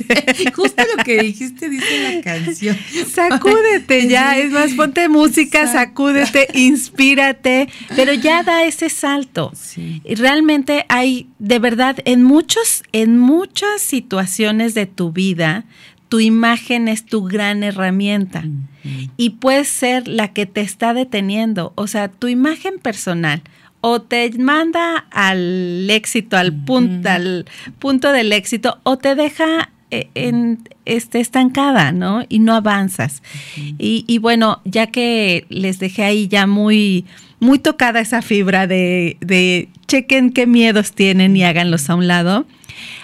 Justo 0.54 0.82
lo 0.96 1.02
que 1.02 1.22
dijiste 1.22 1.68
dice 1.70 2.14
la 2.14 2.22
canción. 2.22 2.76
Sacúdete 3.12 4.06
ya, 4.08 4.36
es 4.36 4.52
más, 4.52 4.72
ponte 4.72 5.08
música, 5.08 5.66
sacúdete, 5.66 6.48
inspírate, 6.52 7.68
pero 7.96 8.12
ya 8.12 8.42
da 8.42 8.64
ese 8.64 8.90
salto. 8.90 9.50
Sí. 9.54 10.02
Y 10.04 10.14
realmente 10.14 10.84
hay 10.88 11.28
de 11.38 11.58
verdad, 11.58 11.96
en 12.04 12.22
muchos, 12.22 12.82
en 12.92 13.18
muchas 13.18 13.80
situaciones 13.80 14.74
de 14.74 14.86
tu 14.86 15.12
vida, 15.12 15.64
tu 16.08 16.20
imagen 16.20 16.88
es 16.88 17.04
tu 17.04 17.24
gran 17.24 17.62
herramienta 17.62 18.44
y 19.16 19.30
puede 19.30 19.64
ser 19.64 20.08
la 20.08 20.32
que 20.32 20.46
te 20.46 20.62
está 20.62 20.94
deteniendo. 20.94 21.72
O 21.74 21.86
sea, 21.86 22.08
tu 22.08 22.28
imagen 22.28 22.78
personal 22.78 23.42
o 23.80 24.00
te 24.00 24.30
manda 24.38 25.06
al 25.10 25.88
éxito, 25.90 26.36
al 26.36 26.52
punto, 26.52 27.08
al 27.08 27.46
punto 27.78 28.12
del 28.12 28.32
éxito, 28.32 28.78
o 28.82 28.96
te 28.96 29.14
deja 29.14 29.70
eh, 29.90 30.08
en, 30.14 30.60
este, 30.86 31.20
estancada, 31.20 31.92
¿no? 31.92 32.24
Y 32.28 32.40
no 32.40 32.54
avanzas. 32.54 33.22
y, 33.56 34.04
y, 34.06 34.18
bueno, 34.18 34.60
ya 34.64 34.88
que 34.88 35.46
les 35.50 35.78
dejé 35.78 36.04
ahí 36.04 36.26
ya 36.26 36.46
muy 36.46 37.04
muy 37.40 37.58
tocada 37.58 38.00
esa 38.00 38.22
fibra 38.22 38.66
de, 38.66 39.68
chequen 39.86 40.32
qué 40.32 40.46
miedos 40.46 40.92
tienen 40.92 41.36
y 41.36 41.44
háganlos 41.44 41.88
a 41.90 41.94
un 41.94 42.08
lado. 42.08 42.46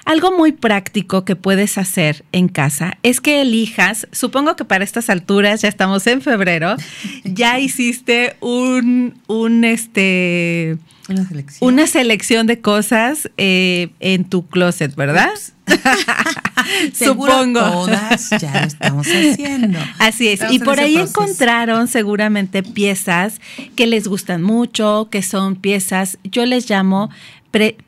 Algo 0.05 0.37
muy 0.37 0.53
práctico 0.53 1.25
que 1.25 1.35
puedes 1.35 1.79
hacer 1.79 2.25
en 2.33 2.49
casa 2.49 2.99
es 3.03 3.21
que 3.21 3.41
elijas, 3.41 4.07
supongo 4.13 4.55
que 4.55 4.65
para 4.65 4.85
estas 4.85 5.09
alturas, 5.09 5.63
ya 5.63 5.69
estamos 5.69 6.07
en 6.07 6.21
febrero, 6.21 6.77
ya 7.25 7.59
hiciste 7.59 8.37
un, 8.41 9.19
un 9.27 9.65
este, 9.65 10.77
una 11.09 11.29
selección. 11.29 11.73
Una 11.73 11.87
selección 11.87 12.47
de 12.47 12.61
cosas 12.61 13.31
eh, 13.37 13.91
en 14.01 14.25
tu 14.25 14.47
closet, 14.47 14.95
¿verdad? 14.95 15.31
Supongo. 16.95 17.61
Todas 17.61 18.31
ya 18.41 18.61
lo 18.61 18.67
estamos 18.67 19.07
haciendo. 19.07 19.79
Así 19.99 20.29
es. 20.29 20.41
y 20.51 20.59
por 20.59 20.81
ahí 20.81 20.97
encontraron 20.97 21.89
seguramente 21.89 22.63
piezas 22.63 23.41
que 23.77 23.87
les 23.87 24.09
gustan 24.09 24.43
mucho, 24.43 25.09
que 25.11 25.23
son 25.23 25.57
piezas, 25.57 26.19
yo 26.25 26.47
les 26.47 26.69
llamo 26.69 27.11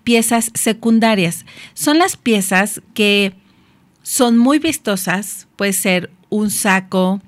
piezas 0.04 0.50
secundarias. 0.54 1.44
Son 1.75 1.99
las 1.99 2.16
piezas 2.16 2.82
que 2.94 3.35
son 4.02 4.38
muy 4.38 4.58
vistosas. 4.58 5.49
Puede 5.56 5.73
ser 5.73 6.11
un 6.28 6.50
saco, 6.50 7.20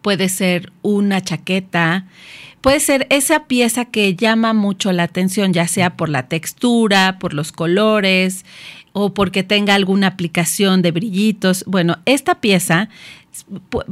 puede 0.00 0.28
ser 0.28 0.72
una 0.82 1.20
chaqueta 1.20 2.06
puede 2.62 2.80
ser 2.80 3.06
esa 3.10 3.44
pieza 3.44 3.84
que 3.84 4.14
llama 4.16 4.54
mucho 4.54 4.92
la 4.92 5.02
atención, 5.02 5.52
ya 5.52 5.68
sea 5.68 5.96
por 5.96 6.08
la 6.08 6.28
textura, 6.28 7.18
por 7.18 7.34
los 7.34 7.52
colores 7.52 8.46
o 8.92 9.12
porque 9.12 9.42
tenga 9.42 9.74
alguna 9.74 10.06
aplicación 10.06 10.80
de 10.80 10.92
brillitos. 10.92 11.64
Bueno, 11.66 11.98
esta 12.06 12.36
pieza 12.40 12.88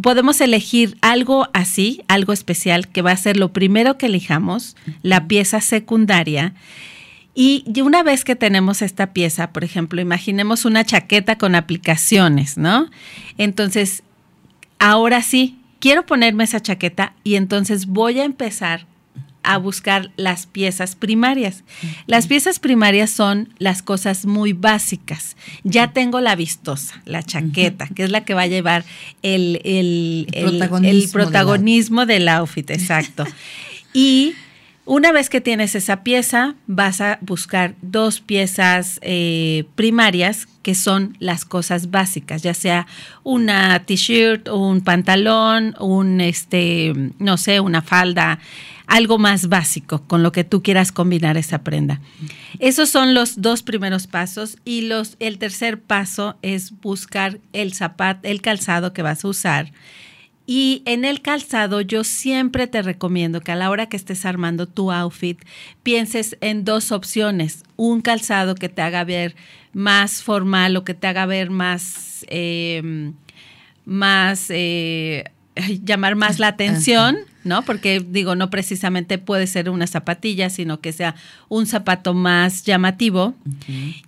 podemos 0.01 0.41
elegir 0.41 0.97
algo 1.01 1.49
así, 1.53 2.03
algo 2.09 2.33
especial, 2.33 2.89
que 2.89 3.03
va 3.03 3.11
a 3.11 3.17
ser 3.17 3.37
lo 3.37 3.53
primero 3.53 3.99
que 3.99 4.07
elijamos, 4.07 4.77
la 5.03 5.27
pieza 5.27 5.61
secundaria. 5.61 6.55
Y 7.35 7.65
una 7.81 8.03
vez 8.03 8.25
que 8.25 8.37
tenemos 8.37 8.83
esta 8.83 9.15
pieza, 9.15 9.53
por 9.53 9.65
ejemplo, 9.65 10.01
imaginemos 10.01 10.67
una 10.67 10.85
chaqueta 10.85 11.39
con 11.39 11.55
aplicaciones, 11.55 12.59
¿no? 12.59 12.91
Entonces, 13.39 14.03
ahora 14.79 15.23
sí, 15.23 15.57
quiero 15.81 16.07
ponerme 16.07 16.45
esa 16.45 16.61
chaqueta 16.61 17.15
y 17.25 17.35
entonces 17.35 17.87
voy 17.87 18.21
a 18.21 18.25
empezar 18.25 18.87
a 19.43 19.57
buscar 19.57 20.11
las 20.17 20.47
piezas 20.47 20.95
primarias. 20.95 21.65
Las 22.07 22.27
piezas 22.27 22.59
primarias 22.59 23.11
son 23.11 23.55
las 23.59 23.83
cosas 23.83 24.27
muy 24.27 24.53
básicas. 24.53 25.37
Ya 25.65 25.93
tengo 25.93 26.21
la 26.21 26.37
vistosa, 26.37 27.01
la 27.07 27.23
chaqueta, 27.23 27.89
que 27.89 28.05
es 28.05 28.11
la 28.11 28.25
que 28.25 28.35
va 28.35 28.43
a 28.43 28.47
llevar 28.47 28.85
el, 29.23 29.61
el, 29.65 30.27
protagonismo, 31.11 32.05
del 32.05 32.29
outfit, 32.29 32.71
exacto. 32.71 33.25
y 33.95 34.35
una 34.87 35.13
vez 35.13 35.31
que 35.31 35.41
tienes 35.41 35.75
esa 35.75 36.03
pieza, 36.03 36.55
vas 36.67 37.01
a 37.01 37.19
buscar 37.21 37.75
dos 37.83 38.21
piezas 38.21 38.99
eh, 39.03 39.65
primarias 39.75 40.49
que 40.63 40.75
son 40.75 41.17
las 41.21 41.45
cosas 41.45 41.91
básicas, 41.91 42.43
ya 42.43 42.55
sea 42.55 42.87
una 43.23 43.85
t-shirt, 43.85 44.49
un 44.49 44.81
pantalón, 44.81 45.75
un 45.79 46.21
este, 46.21 46.93
no 47.19 47.37
sé, 47.37 47.61
una 47.61 47.83
falda, 47.83 48.41
algo 48.87 49.19
más 49.19 49.49
básico 49.49 50.03
con 50.09 50.23
lo 50.23 50.33
que 50.33 50.43
tú 50.43 50.63
quieras 50.63 50.91
combinar 50.91 51.37
esa 51.37 51.63
prenda. 51.63 52.01
Esos 52.59 52.91
son 52.91 53.15
los 53.15 53.41
dos 53.41 53.63
primeros 53.63 54.09
pasos 54.09 54.59
y 54.65 54.83
los 54.83 55.17
el 55.21 55.39
tercer 55.39 55.81
paso 55.81 56.37
es 56.43 56.73
buscar 56.81 57.39
el 57.53 57.73
zapato, 57.73 58.27
el 58.29 58.43
calzado 58.43 58.93
que 58.93 59.03
vas 59.03 59.25
a 59.25 59.29
usar 59.29 59.73
y 60.53 60.83
en 60.85 61.05
el 61.05 61.23
calzado 61.23 61.81
yo 61.81 62.03
siempre 62.03 62.67
te 62.67 62.83
recomiendo 62.83 63.41
que 63.41 63.53
a 63.53 63.55
la 63.55 63.71
hora 63.71 63.89
que 63.89 63.97
estés 63.97 64.27
armando 64.27 64.67
tu 64.67 64.91
outfit 64.91 65.41
pienses 65.85 66.37
en 66.41 66.65
dos 66.65 66.91
opciones. 66.91 67.63
Un 67.77 68.01
calzado 68.01 68.57
que 68.57 68.69
te 68.69 68.83
haga 68.83 69.05
ver 69.05 69.37
más 69.75 70.25
formal 70.25 70.77
o 70.77 70.83
que 70.83 70.93
te 70.93 71.07
haga 71.07 71.25
ver 71.25 71.51
más, 71.51 72.27
em, 72.27 73.13
más, 73.85 74.47
eh, 74.49 75.23
llamar 75.85 76.17
más 76.17 76.41
la 76.41 76.49
atención, 76.49 77.19
¿no? 77.45 77.63
Porque 77.63 78.05
digo, 78.05 78.35
no 78.35 78.51
precisamente 78.51 79.19
puede 79.19 79.47
ser 79.47 79.71
una 79.71 79.87
zapatilla, 79.87 80.51
sino 80.51 80.81
que 80.81 80.91
sea 80.91 81.15
un 81.49 81.67
zapato 81.67 82.13
más 82.13 82.65
llamativo. 82.65 83.37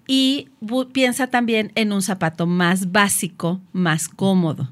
Y 0.08 0.48
piensa 0.92 1.28
también 1.28 1.70
en 1.76 1.92
un 1.92 2.02
zapato 2.02 2.48
más 2.48 2.90
básico, 2.90 3.60
más 3.72 4.08
cómodo 4.08 4.70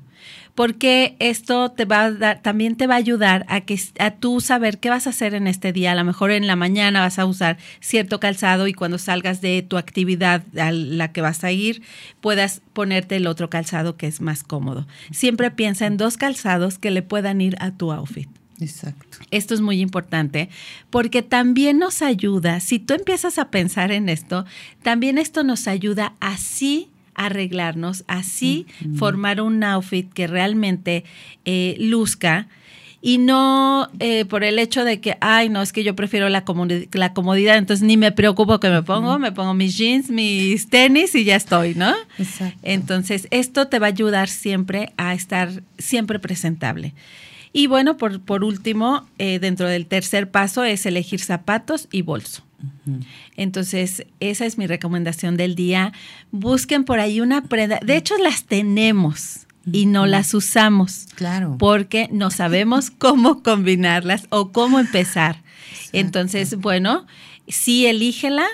porque 0.55 1.17
esto 1.19 1.71
te 1.71 1.85
va 1.85 2.05
a 2.05 2.13
dar, 2.13 2.43
también 2.43 2.77
te 2.77 2.87
va 2.87 2.95
a 2.95 2.99
ayudar 2.99 3.45
a 3.49 3.63
que 3.63 3.81
a 3.99 4.11
tú 4.13 4.41
saber 4.41 4.79
qué 4.79 4.91
vas 4.91 5.07
a 5.07 5.11
hacer 5.11 5.35
en 5.35 5.47
este 5.47 5.73
día. 5.73 5.93
A 5.93 5.95
lo 5.95 6.05
mejor 6.05 6.31
en 6.31 6.47
la 6.47 6.57
mañana 6.57 7.01
vas 7.01 7.19
a 7.19 7.27
usar 7.27 7.59
cierto 7.81 8.21
calzado 8.21 8.67
y 8.67 8.75
cuando 8.75 8.99
salgas 8.99 9.41
de 9.41 9.63
tu 9.63 9.77
actividad 9.77 10.43
a 10.59 10.73
la 10.73 11.13
que 11.13 11.21
vas 11.21 11.45
a 11.45 11.53
ir, 11.53 11.83
puedas 12.21 12.63
ponerte 12.73 13.17
el 13.17 13.27
otro 13.27 13.51
calzado 13.51 13.97
que 13.97 14.07
es 14.07 14.21
más 14.21 14.43
cómodo. 14.43 14.87
Siempre 15.11 15.51
piensa 15.51 15.87
en 15.87 15.97
dos 15.97 16.17
calzados 16.17 16.79
que 16.79 16.91
le 16.91 17.03
puedan 17.03 17.41
ir 17.41 17.57
a 17.61 17.71
tu 17.71 17.93
outfit. 17.93 18.29
Exacto. 18.61 19.19
Esto 19.31 19.55
es 19.55 19.61
muy 19.61 19.81
importante 19.81 20.51
porque 20.91 21.23
también 21.23 21.79
nos 21.79 22.03
ayuda, 22.03 22.61
si 22.61 22.79
tú 22.79 22.95
empiezas 22.95 23.39
a 23.39 23.51
pensar 23.51 23.91
en 23.91 24.09
esto, 24.09 24.45
también 24.83 25.19
esto 25.19 25.45
nos 25.45 25.67
ayuda 25.67 26.15
así 26.21 26.90
arreglarnos, 27.21 28.05
así 28.07 28.67
formar 28.97 29.41
un 29.43 29.63
outfit 29.63 30.11
que 30.13 30.27
realmente 30.27 31.05
eh, 31.45 31.77
luzca 31.79 32.49
y 33.03 33.19
no 33.19 33.91
eh, 33.99 34.25
por 34.25 34.43
el 34.43 34.59
hecho 34.59 34.85
de 34.85 35.01
que, 35.01 35.17
ay, 35.21 35.49
no, 35.49 35.61
es 35.63 35.73
que 35.73 35.85
yo 35.85 35.95
prefiero 35.95 36.29
la, 36.29 36.45
la 36.93 37.13
comodidad, 37.13 37.57
entonces 37.57 37.87
ni 37.87 37.97
me 37.97 38.13
preocupo 38.13 38.59
que 38.59 38.71
me 38.71 38.83
pongo, 38.83 39.19
me 39.19 39.33
pongo 39.33 39.55
mis 39.55 39.77
jeans, 39.77 40.11
mis 40.11 40.69
tenis 40.69 41.15
y 41.15 41.25
ya 41.25 41.37
estoy, 41.37 41.75
¿no? 41.75 41.95
Exacto. 42.19 42.59
Entonces, 42.63 43.29
esto 43.31 43.69
te 43.69 43.79
va 43.79 43.87
a 43.87 43.91
ayudar 43.91 44.29
siempre 44.29 44.93
a 44.97 45.15
estar 45.15 45.63
siempre 45.79 46.19
presentable. 46.19 46.95
Y 47.53 47.67
bueno, 47.67 47.97
por, 47.97 48.21
por 48.21 48.45
último, 48.45 49.07
eh, 49.19 49.39
dentro 49.41 49.69
del 49.69 49.87
tercer 49.87 50.31
paso 50.31 50.65
es 50.65 50.87
elegir 50.87 51.21
zapatos 51.21 51.89
y 51.91 52.03
bolso. 52.03 52.45
Entonces, 53.37 54.07
esa 54.21 54.47
es 54.47 54.59
mi 54.59 54.67
recomendación 54.67 55.37
del 55.37 55.55
día. 55.55 55.93
Busquen 56.31 56.85
por 56.85 57.01
ahí 57.01 57.21
una 57.21 57.43
prenda. 57.43 57.81
De 57.83 57.97
hecho, 57.97 58.17
las 58.19 58.45
tenemos 58.45 59.47
y 59.71 59.87
no 59.87 60.07
las 60.07 60.35
usamos. 60.35 61.07
Claro. 61.15 61.57
Porque 61.59 62.09
no 62.13 62.31
sabemos 62.31 62.91
cómo 62.99 63.43
combinarlas 63.43 64.27
o 64.31 64.53
cómo 64.53 64.79
empezar. 64.79 65.43
Entonces, 65.93 66.57
bueno, 66.57 67.07
sí 67.49 67.87
elígela. 67.87 68.47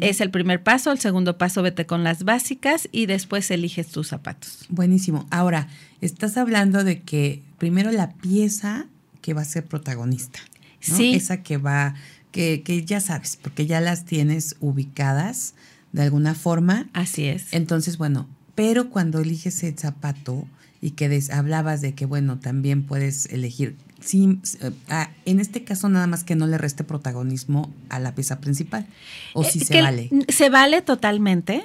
Es 0.00 0.20
el 0.20 0.32
primer 0.32 0.64
paso, 0.64 0.90
el 0.90 0.98
segundo 0.98 1.38
paso 1.38 1.62
vete 1.62 1.86
con 1.86 2.02
las 2.02 2.24
básicas 2.24 2.88
y 2.90 3.06
después 3.06 3.48
eliges 3.52 3.86
tus 3.86 4.08
zapatos. 4.08 4.66
Buenísimo. 4.68 5.24
Ahora, 5.30 5.68
estás 6.00 6.36
hablando 6.36 6.82
de 6.82 7.02
que 7.02 7.42
primero 7.56 7.92
la 7.92 8.10
pieza 8.14 8.86
que 9.22 9.34
va 9.34 9.42
a 9.42 9.44
ser 9.44 9.64
protagonista. 9.64 10.40
Sí. 10.80 11.14
Esa 11.14 11.42
que 11.42 11.58
va 11.58 11.94
que, 12.36 12.84
ya 12.84 13.00
sabes, 13.00 13.38
porque 13.40 13.66
ya 13.66 13.80
las 13.80 14.04
tienes 14.04 14.56
ubicadas 14.60 15.54
de 15.92 16.02
alguna 16.02 16.34
forma. 16.34 16.88
Así 16.92 17.24
es. 17.24 17.52
Entonces, 17.52 17.96
bueno, 17.96 18.28
pero 18.54 18.90
cuando 18.90 19.20
eliges 19.20 19.62
el 19.62 19.78
zapato 19.78 20.46
y 20.80 20.90
que 20.90 21.22
hablabas 21.32 21.80
de 21.80 21.94
que, 21.94 22.04
bueno, 22.04 22.38
también 22.38 22.82
puedes 22.82 23.26
elegir, 23.26 23.76
sí, 24.00 24.38
eh, 24.60 24.70
ah, 24.88 25.10
en 25.24 25.40
este 25.40 25.64
caso 25.64 25.88
nada 25.88 26.06
más 26.06 26.22
que 26.22 26.36
no 26.36 26.46
le 26.46 26.58
reste 26.58 26.84
protagonismo 26.84 27.72
a 27.88 27.98
la 27.98 28.14
pieza 28.14 28.40
principal, 28.40 28.86
o 29.32 29.42
si 29.42 29.60
se 29.60 29.80
vale. 29.80 30.10
Se 30.28 30.50
vale 30.50 30.82
totalmente, 30.82 31.64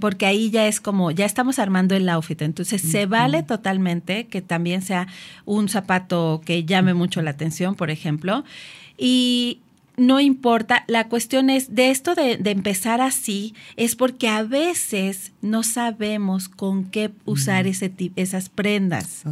porque 0.00 0.26
ahí 0.26 0.50
ya 0.50 0.66
es 0.66 0.80
como, 0.80 1.12
ya 1.12 1.24
estamos 1.24 1.60
armando 1.60 1.94
el 1.94 2.08
outfit, 2.08 2.42
entonces 2.42 2.82
se 2.82 3.06
vale 3.06 3.44
totalmente 3.44 4.26
que 4.26 4.42
también 4.42 4.82
sea 4.82 5.06
un 5.44 5.68
zapato 5.68 6.42
que 6.44 6.64
llame 6.64 6.94
mucho 6.94 7.22
la 7.22 7.30
atención, 7.30 7.76
por 7.76 7.90
ejemplo, 7.90 8.44
y 8.98 9.60
no 9.98 10.20
importa, 10.20 10.84
la 10.86 11.08
cuestión 11.08 11.50
es 11.50 11.74
de 11.74 11.90
esto 11.90 12.14
de, 12.14 12.38
empezar 12.44 13.00
así, 13.00 13.54
es 13.76 13.96
porque 13.96 14.28
a 14.28 14.42
veces 14.42 15.32
no 15.42 15.62
sabemos 15.62 16.48
con 16.48 16.84
qué 16.84 17.10
usar 17.24 17.66
ese 17.66 17.92
esas 18.16 18.48
prendas. 18.48 19.24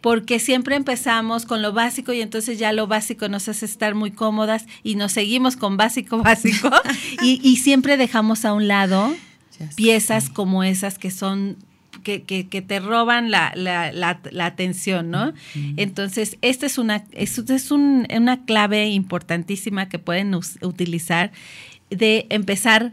Porque 0.00 0.38
siempre 0.38 0.76
empezamos 0.76 1.44
con 1.44 1.60
lo 1.60 1.72
básico 1.72 2.12
y 2.12 2.20
entonces 2.20 2.58
ya 2.58 2.72
lo 2.72 2.86
básico 2.86 3.28
nos 3.28 3.48
hace 3.48 3.66
estar 3.66 3.94
muy 3.94 4.12
cómodas 4.12 4.66
y 4.82 4.94
nos 4.94 5.12
seguimos 5.12 5.56
con 5.56 5.76
básico, 5.76 6.18
básico. 6.22 6.70
Y, 7.22 7.56
siempre 7.56 7.96
dejamos 7.96 8.44
a 8.44 8.52
un 8.52 8.68
lado 8.68 9.14
piezas 9.74 10.30
como 10.30 10.62
esas 10.62 10.98
que 10.98 11.10
son 11.10 11.56
que, 12.06 12.64
te 12.66 12.80
roban 12.80 13.30
la, 13.30 14.20
atención, 14.40 15.10
¿no? 15.10 15.32
Entonces, 15.76 16.38
esta 16.40 16.66
es 16.66 16.78
una, 16.78 17.04
es, 17.12 17.38
es 17.38 17.70
una 17.70 18.44
clave 18.44 18.88
importantísima 18.88 19.88
que 19.88 19.98
pueden 19.98 20.34
utilizar 20.34 21.32
de 21.90 22.26
empezar 22.30 22.92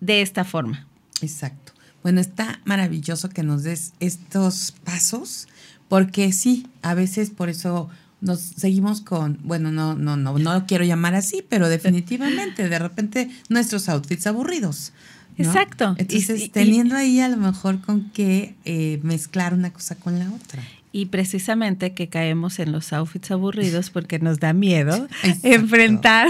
de 0.00 0.22
esta 0.22 0.44
forma. 0.44 0.86
Exacto. 1.20 1.72
Bueno, 2.02 2.20
está 2.20 2.60
maravilloso 2.64 3.28
que 3.28 3.42
nos 3.42 3.62
des 3.62 3.92
estos 4.00 4.74
pasos, 4.84 5.48
porque 5.88 6.32
sí, 6.32 6.66
a 6.82 6.94
veces 6.94 7.30
por 7.30 7.48
eso 7.48 7.88
nos 8.20 8.40
seguimos 8.40 9.00
con, 9.00 9.38
bueno, 9.42 9.72
no, 9.72 9.94
no, 9.94 10.16
no, 10.16 10.38
no 10.38 10.54
lo 10.54 10.66
quiero 10.66 10.84
llamar 10.84 11.14
así, 11.14 11.44
pero 11.48 11.68
definitivamente, 11.68 12.68
de 12.68 12.78
repente 12.78 13.30
nuestros 13.48 13.88
outfits 13.88 14.26
aburridos 14.26 14.92
Exacto. 15.38 15.94
Entonces, 15.98 16.50
teniendo 16.50 16.96
ahí 16.96 17.20
a 17.20 17.28
lo 17.28 17.36
mejor 17.36 17.80
con 17.80 18.10
qué 18.10 18.54
eh, 18.64 19.00
mezclar 19.02 19.54
una 19.54 19.72
cosa 19.72 19.94
con 19.94 20.18
la 20.18 20.30
otra. 20.30 20.62
Y 20.94 21.06
precisamente 21.06 21.94
que 21.94 22.08
caemos 22.08 22.58
en 22.58 22.70
los 22.70 22.92
outfits 22.92 23.30
aburridos 23.30 23.88
porque 23.88 24.18
nos 24.18 24.40
da 24.40 24.52
miedo 24.52 25.08
enfrentar 25.42 26.28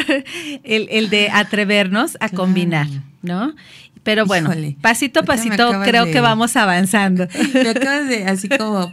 el, 0.63 1.11
de 1.11 1.31
atrevernos 1.31 2.17
a 2.21 2.29
combinar, 2.29 2.87
¿no? 3.23 3.55
Pero 4.05 4.27
bueno, 4.27 4.51
pasito 4.81 5.21
a 5.21 5.23
pasito 5.23 5.81
creo 5.85 6.07
que 6.07 6.21
vamos 6.21 6.57
avanzando. 6.57 7.29
Me 7.55 7.71
acabas 7.71 8.09
de, 8.09 8.25
así 8.25 8.49
como, 8.49 8.93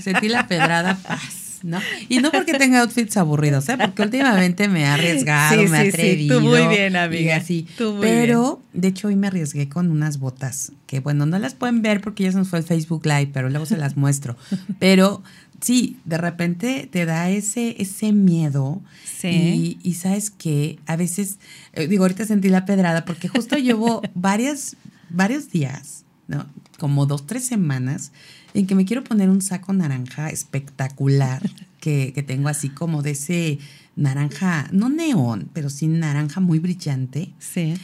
sentí 0.00 0.28
la 0.28 0.46
pedrada, 0.46 0.96
paz. 0.96 1.39
¿No? 1.62 1.78
Y 2.08 2.18
no 2.18 2.30
porque 2.30 2.54
tenga 2.54 2.80
outfits 2.80 3.16
aburridos, 3.16 3.68
¿eh? 3.68 3.76
Porque 3.78 4.02
últimamente 4.02 4.68
me 4.68 4.86
ha 4.86 4.94
arriesgado, 4.94 5.62
me 5.68 5.78
ha 5.78 5.80
atrevido. 5.82 6.38
Sí, 6.38 6.44
tú 6.44 6.48
muy 6.48 6.66
bien, 6.68 6.96
amiga. 6.96 7.36
así. 7.36 7.66
pero, 8.00 8.62
de 8.72 8.88
hecho, 8.88 9.08
hoy 9.08 9.16
me 9.16 9.26
arriesgué 9.26 9.68
con 9.68 9.90
unas 9.90 10.18
botas 10.18 10.72
que, 10.86 11.00
bueno, 11.00 11.26
no 11.26 11.38
las 11.38 11.54
pueden 11.54 11.82
ver 11.82 12.00
porque 12.00 12.24
ya 12.24 12.32
se 12.32 12.38
nos 12.38 12.48
fue 12.48 12.58
el 12.58 12.64
Facebook 12.64 13.04
Live, 13.04 13.30
pero 13.32 13.48
luego 13.48 13.66
se 13.66 13.76
las 13.76 13.96
muestro. 13.96 14.36
Pero 14.78 15.22
sí, 15.60 15.98
de 16.04 16.18
repente 16.18 16.88
te 16.90 17.04
da 17.04 17.30
ese, 17.30 17.76
ese 17.78 18.12
miedo. 18.12 18.82
Sí. 19.04 19.78
Y, 19.82 19.94
sabes 19.94 20.30
que 20.30 20.78
a 20.86 20.96
veces, 20.96 21.38
eh, 21.74 21.86
digo, 21.86 22.04
ahorita 22.04 22.24
sentí 22.24 22.48
la 22.48 22.64
pedrada 22.64 23.04
porque 23.04 23.28
justo 23.28 23.56
llevo 23.56 24.02
varias, 24.14 24.76
varios 25.10 25.50
días, 25.50 26.04
¿no? 26.26 26.46
Como 26.78 27.04
dos, 27.04 27.26
tres 27.26 27.44
semanas 27.44 28.12
en 28.54 28.66
que 28.66 28.74
me 28.74 28.84
quiero 28.84 29.04
poner 29.04 29.30
un 29.30 29.42
saco 29.42 29.72
naranja 29.72 30.30
espectacular 30.30 31.42
que, 31.80 32.24
tengo 32.26 32.48
así 32.48 32.68
como 32.68 33.02
de 33.02 33.12
ese 33.12 33.58
naranja, 33.96 34.68
no 34.72 34.88
neón, 34.88 35.48
pero 35.52 35.70
sí 35.70 35.86
naranja 35.86 36.40
muy 36.40 36.58
brillante. 36.58 37.32
Sí. 37.38 37.74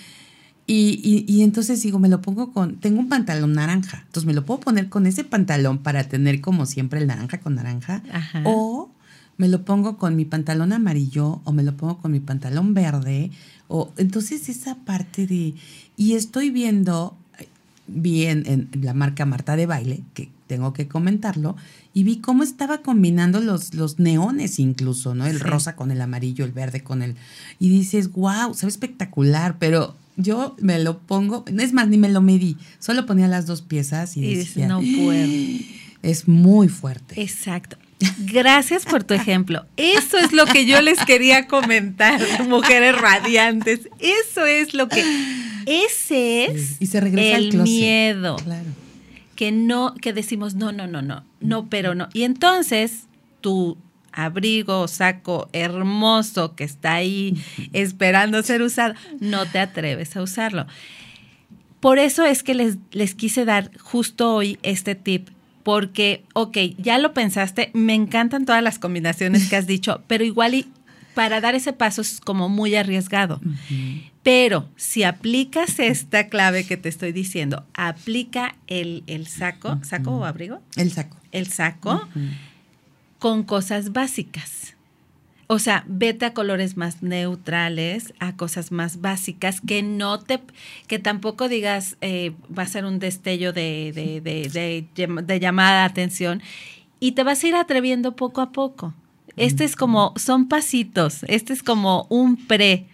Y, 0.68 1.24
y, 1.28 1.42
entonces 1.42 1.80
digo, 1.82 2.00
me 2.00 2.08
lo 2.08 2.20
pongo 2.20 2.52
con, 2.52 2.76
tengo 2.76 2.98
un 2.98 3.08
pantalón 3.08 3.52
naranja, 3.52 4.02
entonces 4.06 4.26
me 4.26 4.34
lo 4.34 4.44
puedo 4.44 4.58
poner 4.58 4.88
con 4.88 5.06
ese 5.06 5.22
pantalón 5.22 5.78
para 5.78 6.04
tener 6.04 6.40
como 6.40 6.66
siempre 6.66 7.00
el 7.00 7.06
naranja 7.06 7.38
con 7.38 7.54
naranja. 7.54 8.02
O 8.44 8.90
me 9.36 9.48
lo 9.48 9.64
pongo 9.64 9.96
con 9.96 10.16
mi 10.16 10.24
pantalón 10.24 10.72
amarillo 10.72 11.40
o 11.44 11.52
me 11.52 11.62
lo 11.62 11.76
pongo 11.76 11.98
con 11.98 12.10
mi 12.10 12.20
pantalón 12.20 12.74
verde. 12.74 13.30
O 13.68 13.92
entonces 13.96 14.48
esa 14.48 14.76
parte 14.84 15.26
de, 15.26 15.54
y 15.96 16.14
estoy 16.14 16.50
viendo, 16.50 17.16
vi 17.86 18.26
en 18.26 18.68
la 18.80 18.94
marca 18.94 19.26
Marta 19.26 19.56
de 19.56 19.66
Baile, 19.66 20.02
que 20.14 20.30
tengo 20.46 20.72
que 20.72 20.88
comentarlo, 20.88 21.56
y 21.92 22.04
vi 22.04 22.18
cómo 22.18 22.42
estaba 22.42 22.78
combinando 22.78 23.40
los, 23.40 23.74
los 23.74 23.98
neones 23.98 24.58
incluso, 24.58 25.14
¿no? 25.14 25.26
El 25.26 25.40
rosa 25.40 25.76
con 25.76 25.90
el 25.90 26.00
amarillo, 26.00 26.44
el 26.44 26.52
verde 26.52 26.82
con 26.82 27.02
el... 27.02 27.16
Y 27.58 27.68
dices, 27.68 28.12
wow, 28.12 28.54
se 28.54 28.66
ve 28.66 28.70
espectacular, 28.70 29.58
pero 29.58 29.96
yo 30.16 30.56
me 30.60 30.78
lo 30.78 30.98
pongo, 30.98 31.44
es 31.46 31.72
más, 31.72 31.88
ni 31.88 31.98
me 31.98 32.08
lo 32.08 32.20
medí, 32.20 32.56
solo 32.78 33.06
ponía 33.06 33.28
las 33.28 33.46
dos 33.46 33.62
piezas 33.62 34.16
y, 34.16 34.34
decía, 34.34 34.68
no 34.68 34.80
puedo. 34.80 35.26
Es 36.02 36.28
muy 36.28 36.68
fuerte. 36.68 37.20
Exacto. 37.20 37.76
Gracias 38.18 38.84
por 38.84 39.04
tu 39.04 39.14
ejemplo. 39.14 39.64
Eso 39.76 40.18
es 40.18 40.32
lo 40.32 40.44
que 40.46 40.66
yo 40.66 40.80
les 40.82 40.98
quería 41.04 41.46
comentar, 41.46 42.20
mujeres 42.46 42.96
radiantes. 43.00 43.88
Eso 43.98 44.44
es 44.44 44.74
lo 44.74 44.88
que. 44.88 45.02
Ese 45.66 46.46
es 46.46 46.80
y 46.80 46.86
se 46.86 47.00
regresa 47.00 47.36
el 47.36 47.56
miedo. 47.62 48.36
Claro 48.36 48.86
que 49.36 49.52
no, 49.52 49.94
que 49.94 50.12
decimos, 50.12 50.54
no, 50.54 50.72
no, 50.72 50.88
no, 50.88 51.02
no, 51.02 51.22
no, 51.40 51.68
pero 51.68 51.94
no. 51.94 52.08
Y 52.12 52.24
entonces 52.24 53.02
tu 53.40 53.76
abrigo, 54.10 54.88
saco 54.88 55.48
hermoso 55.52 56.56
que 56.56 56.64
está 56.64 56.94
ahí 56.94 57.36
esperando 57.72 58.42
ser 58.42 58.62
usado, 58.62 58.94
no 59.20 59.46
te 59.46 59.60
atreves 59.60 60.16
a 60.16 60.22
usarlo. 60.22 60.66
Por 61.78 61.98
eso 61.98 62.24
es 62.24 62.42
que 62.42 62.54
les, 62.54 62.78
les 62.90 63.14
quise 63.14 63.44
dar 63.44 63.70
justo 63.78 64.34
hoy 64.34 64.58
este 64.62 64.94
tip, 64.94 65.28
porque, 65.62 66.24
ok, 66.32 66.56
ya 66.78 66.98
lo 66.98 67.12
pensaste, 67.12 67.70
me 67.74 67.92
encantan 67.92 68.46
todas 68.46 68.62
las 68.62 68.78
combinaciones 68.78 69.50
que 69.50 69.56
has 69.56 69.66
dicho, 69.66 70.02
pero 70.06 70.24
igual 70.24 70.54
y 70.54 70.66
para 71.16 71.40
dar 71.40 71.54
ese 71.54 71.72
paso 71.72 72.02
es 72.02 72.20
como 72.20 72.50
muy 72.50 72.74
arriesgado. 72.74 73.40
Pero 74.22 74.68
si 74.76 75.02
aplicas 75.02 75.78
esta 75.78 76.28
clave 76.28 76.66
que 76.66 76.76
te 76.76 76.90
estoy 76.90 77.12
diciendo, 77.12 77.64
aplica 77.72 78.54
el, 78.66 79.26
saco, 79.26 79.80
¿saco 79.82 80.10
o 80.10 80.24
abrigo? 80.26 80.60
El 80.76 80.92
saco. 80.92 81.16
El 81.32 81.46
saco 81.46 82.06
con 83.18 83.44
cosas 83.44 83.94
básicas. 83.94 84.74
O 85.46 85.58
sea, 85.58 85.84
vete 85.88 86.26
a 86.26 86.34
colores 86.34 86.76
más 86.76 87.02
neutrales, 87.02 88.12
a 88.18 88.36
cosas 88.36 88.70
más 88.70 89.00
básicas, 89.00 89.62
que 89.62 89.82
no 89.82 90.18
te, 90.18 90.40
que 90.86 90.98
tampoco 90.98 91.48
digas 91.48 91.96
eh, 92.02 92.34
va 92.56 92.64
a 92.64 92.68
ser 92.68 92.84
un 92.84 92.98
destello 92.98 93.54
de, 93.54 93.92
de, 93.94 94.20
de, 94.20 95.22
de, 95.22 95.40
llamada 95.40 95.80
de 95.80 95.86
atención 95.86 96.42
y 97.00 97.12
te 97.12 97.22
vas 97.22 97.42
a 97.42 97.46
ir 97.46 97.54
atreviendo 97.54 98.16
poco 98.16 98.42
a 98.42 98.52
poco. 98.52 98.92
Este 99.36 99.64
es 99.64 99.76
como, 99.76 100.14
son 100.16 100.48
pasitos, 100.48 101.24
este 101.28 101.52
es 101.52 101.62
como 101.62 102.06
un 102.10 102.36
pre 102.36 102.86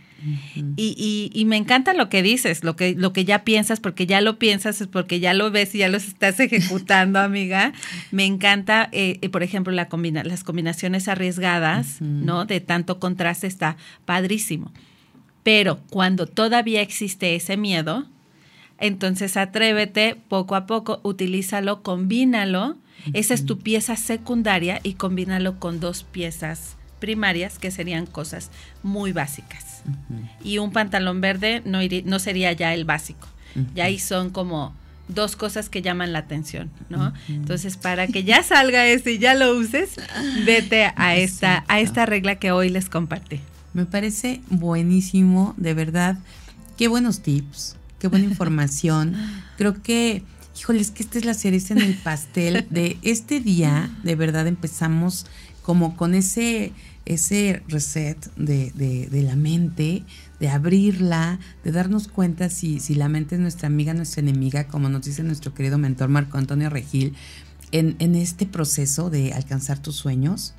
y, 0.77 1.31
y, 1.35 1.45
me 1.47 1.57
encanta 1.57 1.95
lo 1.95 2.09
que 2.09 2.23
dices, 2.23 2.63
lo 2.63 2.77
que, 2.77 2.95
lo 2.95 3.13
que 3.13 3.25
ya 3.25 3.43
piensas, 3.43 3.81
porque 3.81 4.07
ya 4.07 4.21
lo 4.21 4.39
piensas, 4.39 4.81
es 4.81 4.87
porque 4.87 5.19
ya 5.19 5.35
lo 5.35 5.51
ves 5.51 5.75
y 5.75 5.79
ya 5.79 5.89
lo 5.89 5.97
estás 5.97 6.39
ejecutando, 6.41 7.19
amiga. 7.19 7.73
Me 8.13 8.25
encanta, 8.25 8.89
eh, 8.93 9.19
eh, 9.21 9.29
por 9.29 9.43
ejemplo, 9.43 9.73
la 9.73 9.89
combina 9.89 10.23
las 10.23 10.45
combinaciones 10.45 11.09
arriesgadas, 11.09 12.01
¿no? 12.01 12.45
De 12.45 12.61
tanto 12.61 13.01
contraste 13.01 13.49
está 13.49 13.77
padrísimo. 14.05 14.71
Pero 15.43 15.81
cuando 15.91 16.27
todavía 16.27 16.83
existe 16.83 17.35
ese 17.35 17.57
miedo, 17.57 18.07
entonces 18.79 19.37
atrévete 19.37 20.17
poco 20.29 20.55
a 20.55 20.67
poco, 20.67 21.01
utilízalo, 21.03 21.83
combínalo. 21.83 22.77
Esa 23.13 23.35
es 23.35 23.45
tu 23.45 23.59
pieza 23.59 23.97
secundaria 23.97 24.81
y 24.83 24.95
combínalo 24.95 25.59
con 25.59 25.81
dos 25.81 26.05
piezas 26.05 26.77
primarias 26.99 27.59
que 27.59 27.71
serían 27.71 28.07
cosas 28.07 28.51
muy 28.83 29.13
básicas. 29.13 29.83
Y 30.45 30.59
un 30.59 30.71
pantalón 30.71 31.21
verde 31.21 31.63
no, 31.65 31.79
no 32.05 32.19
sería 32.19 32.53
ya 32.53 32.75
el 32.75 32.85
básico. 32.85 33.29
Ya 33.75 33.85
ahí 33.85 33.99
son 33.99 34.31
como 34.31 34.75
dos 35.09 35.37
cosas 35.37 35.69
que 35.69 35.83
llaman 35.83 36.13
la 36.13 36.21
atención, 36.21 36.71
¿no? 36.89 37.13
Entonces, 37.29 37.77
para 37.77 38.07
que 38.07 38.25
ya 38.25 38.43
salga 38.43 38.87
ese 38.87 39.13
y 39.13 39.19
ya 39.19 39.35
lo 39.35 39.57
uses, 39.57 39.97
vete 40.45 40.93
a 40.97 41.17
esta, 41.17 41.65
a 41.69 41.81
esta 41.81 42.07
regla 42.07 42.37
que 42.37 42.53
hoy 42.53 42.69
les 42.69 42.89
compartí. 42.89 43.41
Me 43.75 43.87
parece 43.87 44.41
buenísimo, 44.49 45.55
de 45.57 45.75
verdad. 45.75 46.19
Qué 46.77 46.89
buenos 46.89 47.21
tips, 47.21 47.77
qué 47.99 48.09
buena 48.09 48.27
información. 48.31 49.15
Creo 49.57 49.83
que, 49.83 50.23
híjole, 50.63 50.81
es 50.81 50.93
que 50.93 51.03
esta 51.03 51.19
es 51.19 51.25
la 51.25 51.35
cereza 51.35 51.75
en 51.75 51.81
el 51.81 51.95
pastel 51.95 52.67
de 52.71 52.97
este 53.03 53.41
día. 53.41 53.91
De 54.05 54.15
verdad 54.15 54.47
empezamos 54.47 55.27
como 55.61 55.97
con 55.97 56.15
ese 56.15 56.73
ese 57.05 57.65
reset 57.67 58.33
de, 58.37 59.09
la 59.11 59.35
mente, 59.35 60.05
de 60.39 60.49
abrirla, 60.49 61.41
de 61.65 61.73
darnos 61.73 62.07
cuenta 62.07 62.49
si, 62.49 62.79
si 62.79 62.95
la 62.95 63.09
mente 63.09 63.35
es 63.35 63.41
nuestra 63.41 63.67
amiga, 63.67 63.93
nuestra 63.93 64.23
enemiga, 64.23 64.69
como 64.69 64.89
nos 64.89 65.05
dice 65.05 65.25
nuestro 65.25 65.53
querido 65.53 65.79
mentor 65.79 66.09
Marco 66.11 66.39
Antonio 66.39 66.71
Regil, 66.71 67.15
en, 67.73 67.97
en 67.99 68.15
este 68.15 68.47
proceso 68.47 69.11
de 69.11 69.33
alcanzar 69.33 69.81
tus 69.81 69.97
sueños. 69.97 70.55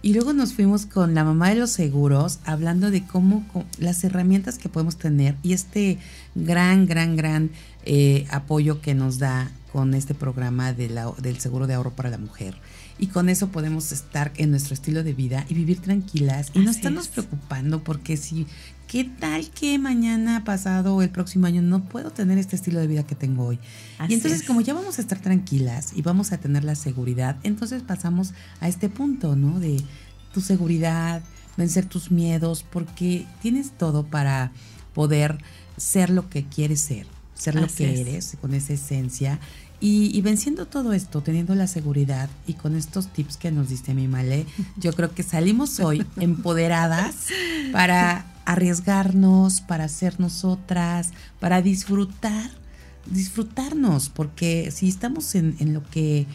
Y 0.00 0.14
luego 0.14 0.32
nos 0.32 0.54
fuimos 0.54 0.86
con 0.86 1.14
la 1.14 1.24
mamá 1.24 1.50
de 1.50 1.56
los 1.56 1.70
seguros, 1.70 2.38
hablando 2.44 2.90
de 2.90 3.04
cómo 3.04 3.44
las 3.78 4.02
herramientas 4.04 4.58
que 4.58 4.68
podemos 4.68 4.96
tener 4.96 5.34
y 5.42 5.52
este 5.52 5.98
gran, 6.34 6.86
gran, 6.86 7.16
gran 7.16 7.50
eh, 7.84 8.26
apoyo 8.30 8.80
que 8.80 8.94
nos 8.94 9.18
da 9.18 9.50
con 9.72 9.94
este 9.94 10.14
programa 10.14 10.72
de 10.72 10.88
la, 10.88 11.12
del 11.18 11.38
seguro 11.38 11.66
de 11.66 11.74
ahorro 11.74 11.92
para 11.92 12.10
la 12.10 12.18
mujer 12.18 12.56
y 13.00 13.06
con 13.06 13.28
eso 13.28 13.48
podemos 13.48 13.92
estar 13.92 14.32
en 14.36 14.50
nuestro 14.50 14.74
estilo 14.74 15.02
de 15.02 15.14
vida 15.14 15.46
y 15.48 15.54
vivir 15.54 15.80
tranquilas 15.80 16.50
y 16.54 16.58
no 16.58 16.70
estarnos 16.70 17.08
preocupando 17.08 17.82
porque 17.82 18.16
si, 18.18 18.46
¿qué 18.86 19.04
tal 19.04 19.48
que 19.50 19.78
mañana, 19.78 20.44
pasado 20.44 20.96
o 20.96 21.02
el 21.02 21.08
próximo 21.08 21.46
año 21.46 21.62
no 21.62 21.84
puedo 21.84 22.10
tener 22.10 22.36
este 22.36 22.56
estilo 22.56 22.78
de 22.78 22.86
vida 22.86 23.06
que 23.06 23.14
tengo 23.14 23.46
hoy? 23.46 23.58
y 24.08 24.14
entonces 24.14 24.42
como 24.42 24.60
ya 24.60 24.74
vamos 24.74 24.98
a 24.98 25.02
estar 25.02 25.18
tranquilas 25.18 25.92
y 25.94 26.02
vamos 26.02 26.32
a 26.32 26.38
tener 26.38 26.62
la 26.62 26.74
seguridad, 26.74 27.36
entonces 27.42 27.82
pasamos 27.82 28.34
a 28.60 28.68
este 28.68 28.90
punto, 28.90 29.34
¿no? 29.34 29.60
De 29.60 29.82
tu 30.34 30.42
seguridad, 30.42 31.22
vencer 31.56 31.86
tus 31.86 32.10
miedos, 32.10 32.64
porque 32.70 33.26
tienes 33.40 33.72
todo 33.72 34.04
para 34.04 34.52
poder 34.94 35.38
ser 35.78 36.10
lo 36.10 36.28
que 36.28 36.44
quieres 36.44 36.82
ser, 36.82 37.06
ser 37.40 37.54
lo 37.54 37.66
que 37.66 38.00
eres, 38.00 38.36
con 38.40 38.54
esa 38.54 38.74
esencia 38.74 39.40
y, 39.82 40.20
venciendo 40.20 40.66
todo 40.66 40.92
esto, 40.92 41.22
teniendo 41.22 41.54
la 41.54 41.66
seguridad 41.66 42.28
y 42.46 42.52
con 42.52 42.76
estos 42.76 43.08
tips 43.08 43.38
que 43.38 43.50
nos 43.50 43.70
diste 43.70 43.94
mi 43.94 44.08
Male, 44.08 44.44
yo 44.76 44.92
creo 44.92 45.14
que 45.14 45.22
salimos 45.22 45.80
hoy 45.80 46.04
empoderadas 46.16 47.28
para 47.72 48.26
arriesgarnos, 48.44 49.62
para 49.62 49.88
ser 49.88 50.20
nosotras, 50.20 51.12
para 51.38 51.62
disfrutar, 51.62 52.50
disfrutarnos, 53.06 54.10
porque 54.10 54.70
si 54.70 54.88
estamos 54.88 55.34
en, 55.34 55.56
en 55.60 55.72
lo 55.72 55.82
que 55.88 56.26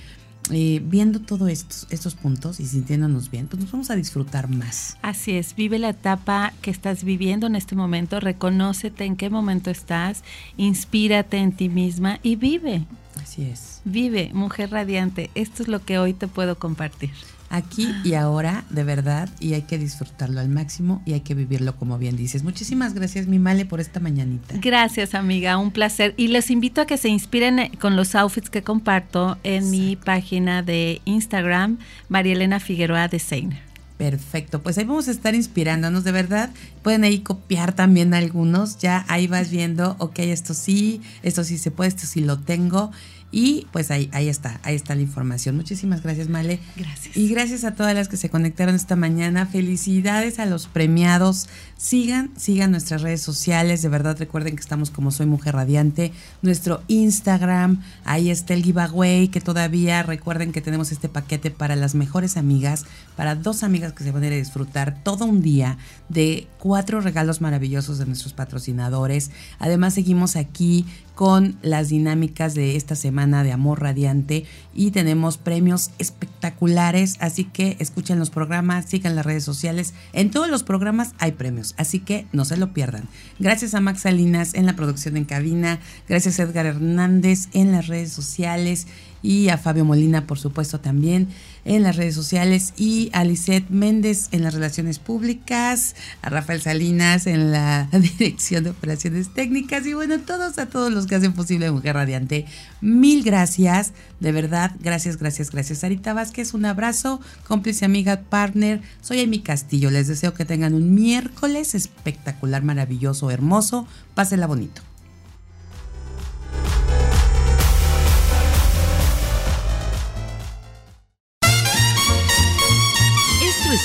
eh, 0.51 0.81
viendo 0.83 1.19
todos 1.19 1.49
estos, 1.49 1.87
estos 1.89 2.15
puntos 2.15 2.59
y 2.59 2.65
sintiéndonos 2.65 3.31
bien, 3.31 3.47
pues 3.47 3.61
nos 3.61 3.71
vamos 3.71 3.89
a 3.89 3.95
disfrutar 3.95 4.47
más. 4.47 4.97
Así 5.01 5.31
es, 5.33 5.55
vive 5.55 5.79
la 5.79 5.89
etapa 5.89 6.53
que 6.61 6.71
estás 6.71 7.03
viviendo 7.03 7.47
en 7.47 7.55
este 7.55 7.75
momento, 7.75 8.19
reconócete 8.19 9.05
en 9.05 9.15
qué 9.15 9.29
momento 9.29 9.69
estás, 9.69 10.23
inspírate 10.57 11.37
en 11.37 11.51
ti 11.51 11.69
misma 11.69 12.19
y 12.23 12.35
vive. 12.35 12.85
Así 13.21 13.43
es. 13.43 13.81
Vive, 13.85 14.31
mujer 14.33 14.71
radiante. 14.71 15.29
Esto 15.35 15.63
es 15.63 15.69
lo 15.69 15.83
que 15.83 15.97
hoy 15.97 16.13
te 16.13 16.27
puedo 16.27 16.57
compartir 16.57 17.11
aquí 17.49 17.93
y 18.03 18.13
ahora, 18.13 18.63
de 18.69 18.83
verdad, 18.83 19.29
y 19.39 19.53
hay 19.53 19.63
que 19.63 19.77
disfrutarlo 19.77 20.39
al 20.39 20.49
máximo 20.49 21.01
y 21.05 21.13
hay 21.13 21.21
que 21.21 21.35
vivirlo 21.35 21.75
como 21.75 21.97
bien 21.97 22.17
dices. 22.17 22.43
Muchísimas 22.43 22.93
gracias, 22.93 23.27
mi 23.27 23.39
Male, 23.39 23.65
por 23.65 23.79
esta 23.79 23.99
mañanita. 23.99 24.55
Gracias, 24.59 25.15
amiga, 25.15 25.57
un 25.57 25.71
placer. 25.71 26.13
Y 26.17 26.27
les 26.29 26.51
invito 26.51 26.81
a 26.81 26.85
que 26.85 26.97
se 26.97 27.09
inspiren 27.09 27.59
eh, 27.59 27.71
con 27.79 27.95
los 27.95 28.15
outfits 28.15 28.49
que 28.49 28.63
comparto 28.63 29.37
en 29.43 29.69
mi 29.69 29.95
página 29.95 30.63
de 30.63 31.01
Instagram, 31.05 31.77
María 32.09 32.33
Elena 32.33 32.59
Figueroa 32.59 33.07
Designer. 33.07 33.75
Perfecto, 33.97 34.61
pues 34.61 34.77
ahí 34.77 34.83
vamos 34.83 35.07
a 35.07 35.11
estar 35.11 35.35
inspirándonos, 35.35 36.03
de 36.03 36.11
verdad. 36.11 36.49
Pueden 36.83 37.05
ahí 37.05 37.19
copiar 37.19 37.73
también 37.73 38.13
algunos, 38.13 38.77
ya 38.77 39.05
ahí 39.07 39.27
vas 39.27 39.49
viendo, 39.49 39.95
ok, 39.99 40.19
esto 40.19 40.53
sí, 40.53 41.01
esto 41.23 41.45
sí 41.45 41.57
se 41.57 41.71
puede, 41.71 41.89
esto 41.89 42.05
sí 42.05 42.19
lo 42.19 42.37
tengo. 42.37 42.91
Y 43.37 43.67
pues 43.73 43.91
ahí, 43.91 44.09
ahí 44.13 44.29
está, 44.29 44.61
ahí 44.63 44.75
está 44.75 44.95
la 44.95 45.01
información. 45.01 45.57
Muchísimas 45.57 46.01
gracias, 46.01 46.29
Male. 46.29 46.61
Gracias. 46.77 47.17
Y 47.17 47.27
gracias 47.27 47.65
a 47.65 47.75
todas 47.75 47.93
las 47.93 48.07
que 48.07 48.15
se 48.15 48.29
conectaron 48.29 48.75
esta 48.75 48.95
mañana. 48.95 49.45
Felicidades 49.45 50.39
a 50.39 50.45
los 50.45 50.67
premiados. 50.67 51.49
Sigan, 51.75 52.31
sigan 52.37 52.71
nuestras 52.71 53.01
redes 53.01 53.21
sociales. 53.21 53.81
De 53.81 53.89
verdad, 53.89 54.15
recuerden 54.17 54.55
que 54.55 54.61
estamos 54.61 54.89
como 54.89 55.11
Soy 55.11 55.25
Mujer 55.25 55.55
Radiante. 55.55 56.13
Nuestro 56.41 56.81
Instagram, 56.87 57.83
ahí 58.05 58.29
está 58.29 58.53
el 58.53 58.63
giveaway, 58.63 59.27
que 59.27 59.41
todavía 59.41 60.01
recuerden 60.01 60.53
que 60.53 60.61
tenemos 60.61 60.93
este 60.93 61.09
paquete 61.09 61.51
para 61.51 61.75
las 61.75 61.93
mejores 61.93 62.37
amigas, 62.37 62.85
para 63.17 63.35
dos 63.35 63.63
amigas 63.63 63.91
que 63.91 64.05
se 64.05 64.11
van 64.11 64.23
a 64.23 64.27
ir 64.27 64.33
a 64.33 64.37
disfrutar 64.37 65.03
todo 65.03 65.25
un 65.25 65.41
día 65.41 65.77
de 66.07 66.47
cuatro 66.57 67.01
regalos 67.01 67.41
maravillosos 67.41 67.97
de 67.97 68.05
nuestros 68.05 68.31
patrocinadores. 68.31 69.31
Además, 69.59 69.93
seguimos 69.93 70.37
aquí 70.37 70.85
con 71.15 71.57
las 71.61 71.89
dinámicas 71.89 72.53
de 72.53 72.75
esta 72.75 72.95
semana 72.95 73.43
de 73.43 73.53
Amor 73.53 73.81
Radiante 73.81 74.45
y 74.73 74.91
tenemos 74.91 75.37
premios 75.37 75.91
espectaculares, 75.97 77.15
así 77.21 77.45
que 77.45 77.77
escuchen 77.79 78.19
los 78.19 78.29
programas, 78.29 78.85
sigan 78.85 79.15
las 79.15 79.25
redes 79.25 79.45
sociales, 79.45 79.93
en 80.13 80.29
todos 80.29 80.49
los 80.49 80.63
programas 80.63 81.13
hay 81.17 81.31
premios, 81.31 81.73
así 81.77 81.99
que 81.99 82.27
no 82.33 82.43
se 82.45 82.57
lo 82.57 82.73
pierdan. 82.73 83.07
Gracias 83.39 83.73
a 83.73 83.81
Max 83.81 84.01
Salinas 84.01 84.53
en 84.53 84.65
la 84.65 84.75
producción 84.75 85.15
en 85.15 85.25
cabina, 85.25 85.79
gracias 86.07 86.39
a 86.39 86.43
Edgar 86.43 86.65
Hernández 86.65 87.47
en 87.53 87.71
las 87.71 87.87
redes 87.87 88.11
sociales 88.11 88.87
y 89.25 89.49
a 89.49 89.57
Fabio 89.57 89.85
Molina, 89.85 90.27
por 90.27 90.37
supuesto, 90.37 90.79
también 90.79 91.29
en 91.65 91.81
las 91.81 91.95
redes 91.95 92.13
sociales 92.13 92.73
y 92.77 93.09
a 93.11 93.23
Lisette 93.23 93.69
Méndez 93.71 94.27
en 94.31 94.43
las 94.43 94.53
relaciones 94.53 94.99
públicas, 94.99 95.95
a 96.21 96.29
Rafael 96.29 96.61
Salinas 96.61 97.25
en 97.25 97.51
la 97.51 97.89
dirección 98.19 98.63
de 98.63 98.69
operaciones 98.69 99.33
técnicas 99.33 99.85
y 99.87 99.95
bueno, 99.95 100.19
todos 100.19 100.59
a 100.59 100.67
todos 100.67 100.93
los 100.93 101.07
que 101.07 101.15
hacen 101.15 101.33
posible 101.33 101.71
Mujer 101.71 101.95
Radiante. 101.95 102.45
Mil 102.81 103.23
gracias, 103.23 103.93
de 104.19 104.31
verdad, 104.31 104.71
gracias, 104.79 105.17
gracias, 105.17 105.49
gracias. 105.49 105.79
Sarita 105.79 106.13
Vázquez, 106.13 106.53
un 106.53 106.65
abrazo, 106.65 107.19
cómplice, 107.47 107.83
amiga, 107.83 108.21
partner. 108.29 108.81
Soy 109.01 109.21
Amy 109.21 109.39
Castillo, 109.39 109.89
les 109.89 110.07
deseo 110.07 110.35
que 110.35 110.45
tengan 110.45 110.75
un 110.75 110.93
miércoles 110.93 111.73
espectacular, 111.73 112.61
maravilloso, 112.61 113.31
hermoso. 113.31 113.87
Pásenla 114.13 114.45
bonito. 114.45 114.83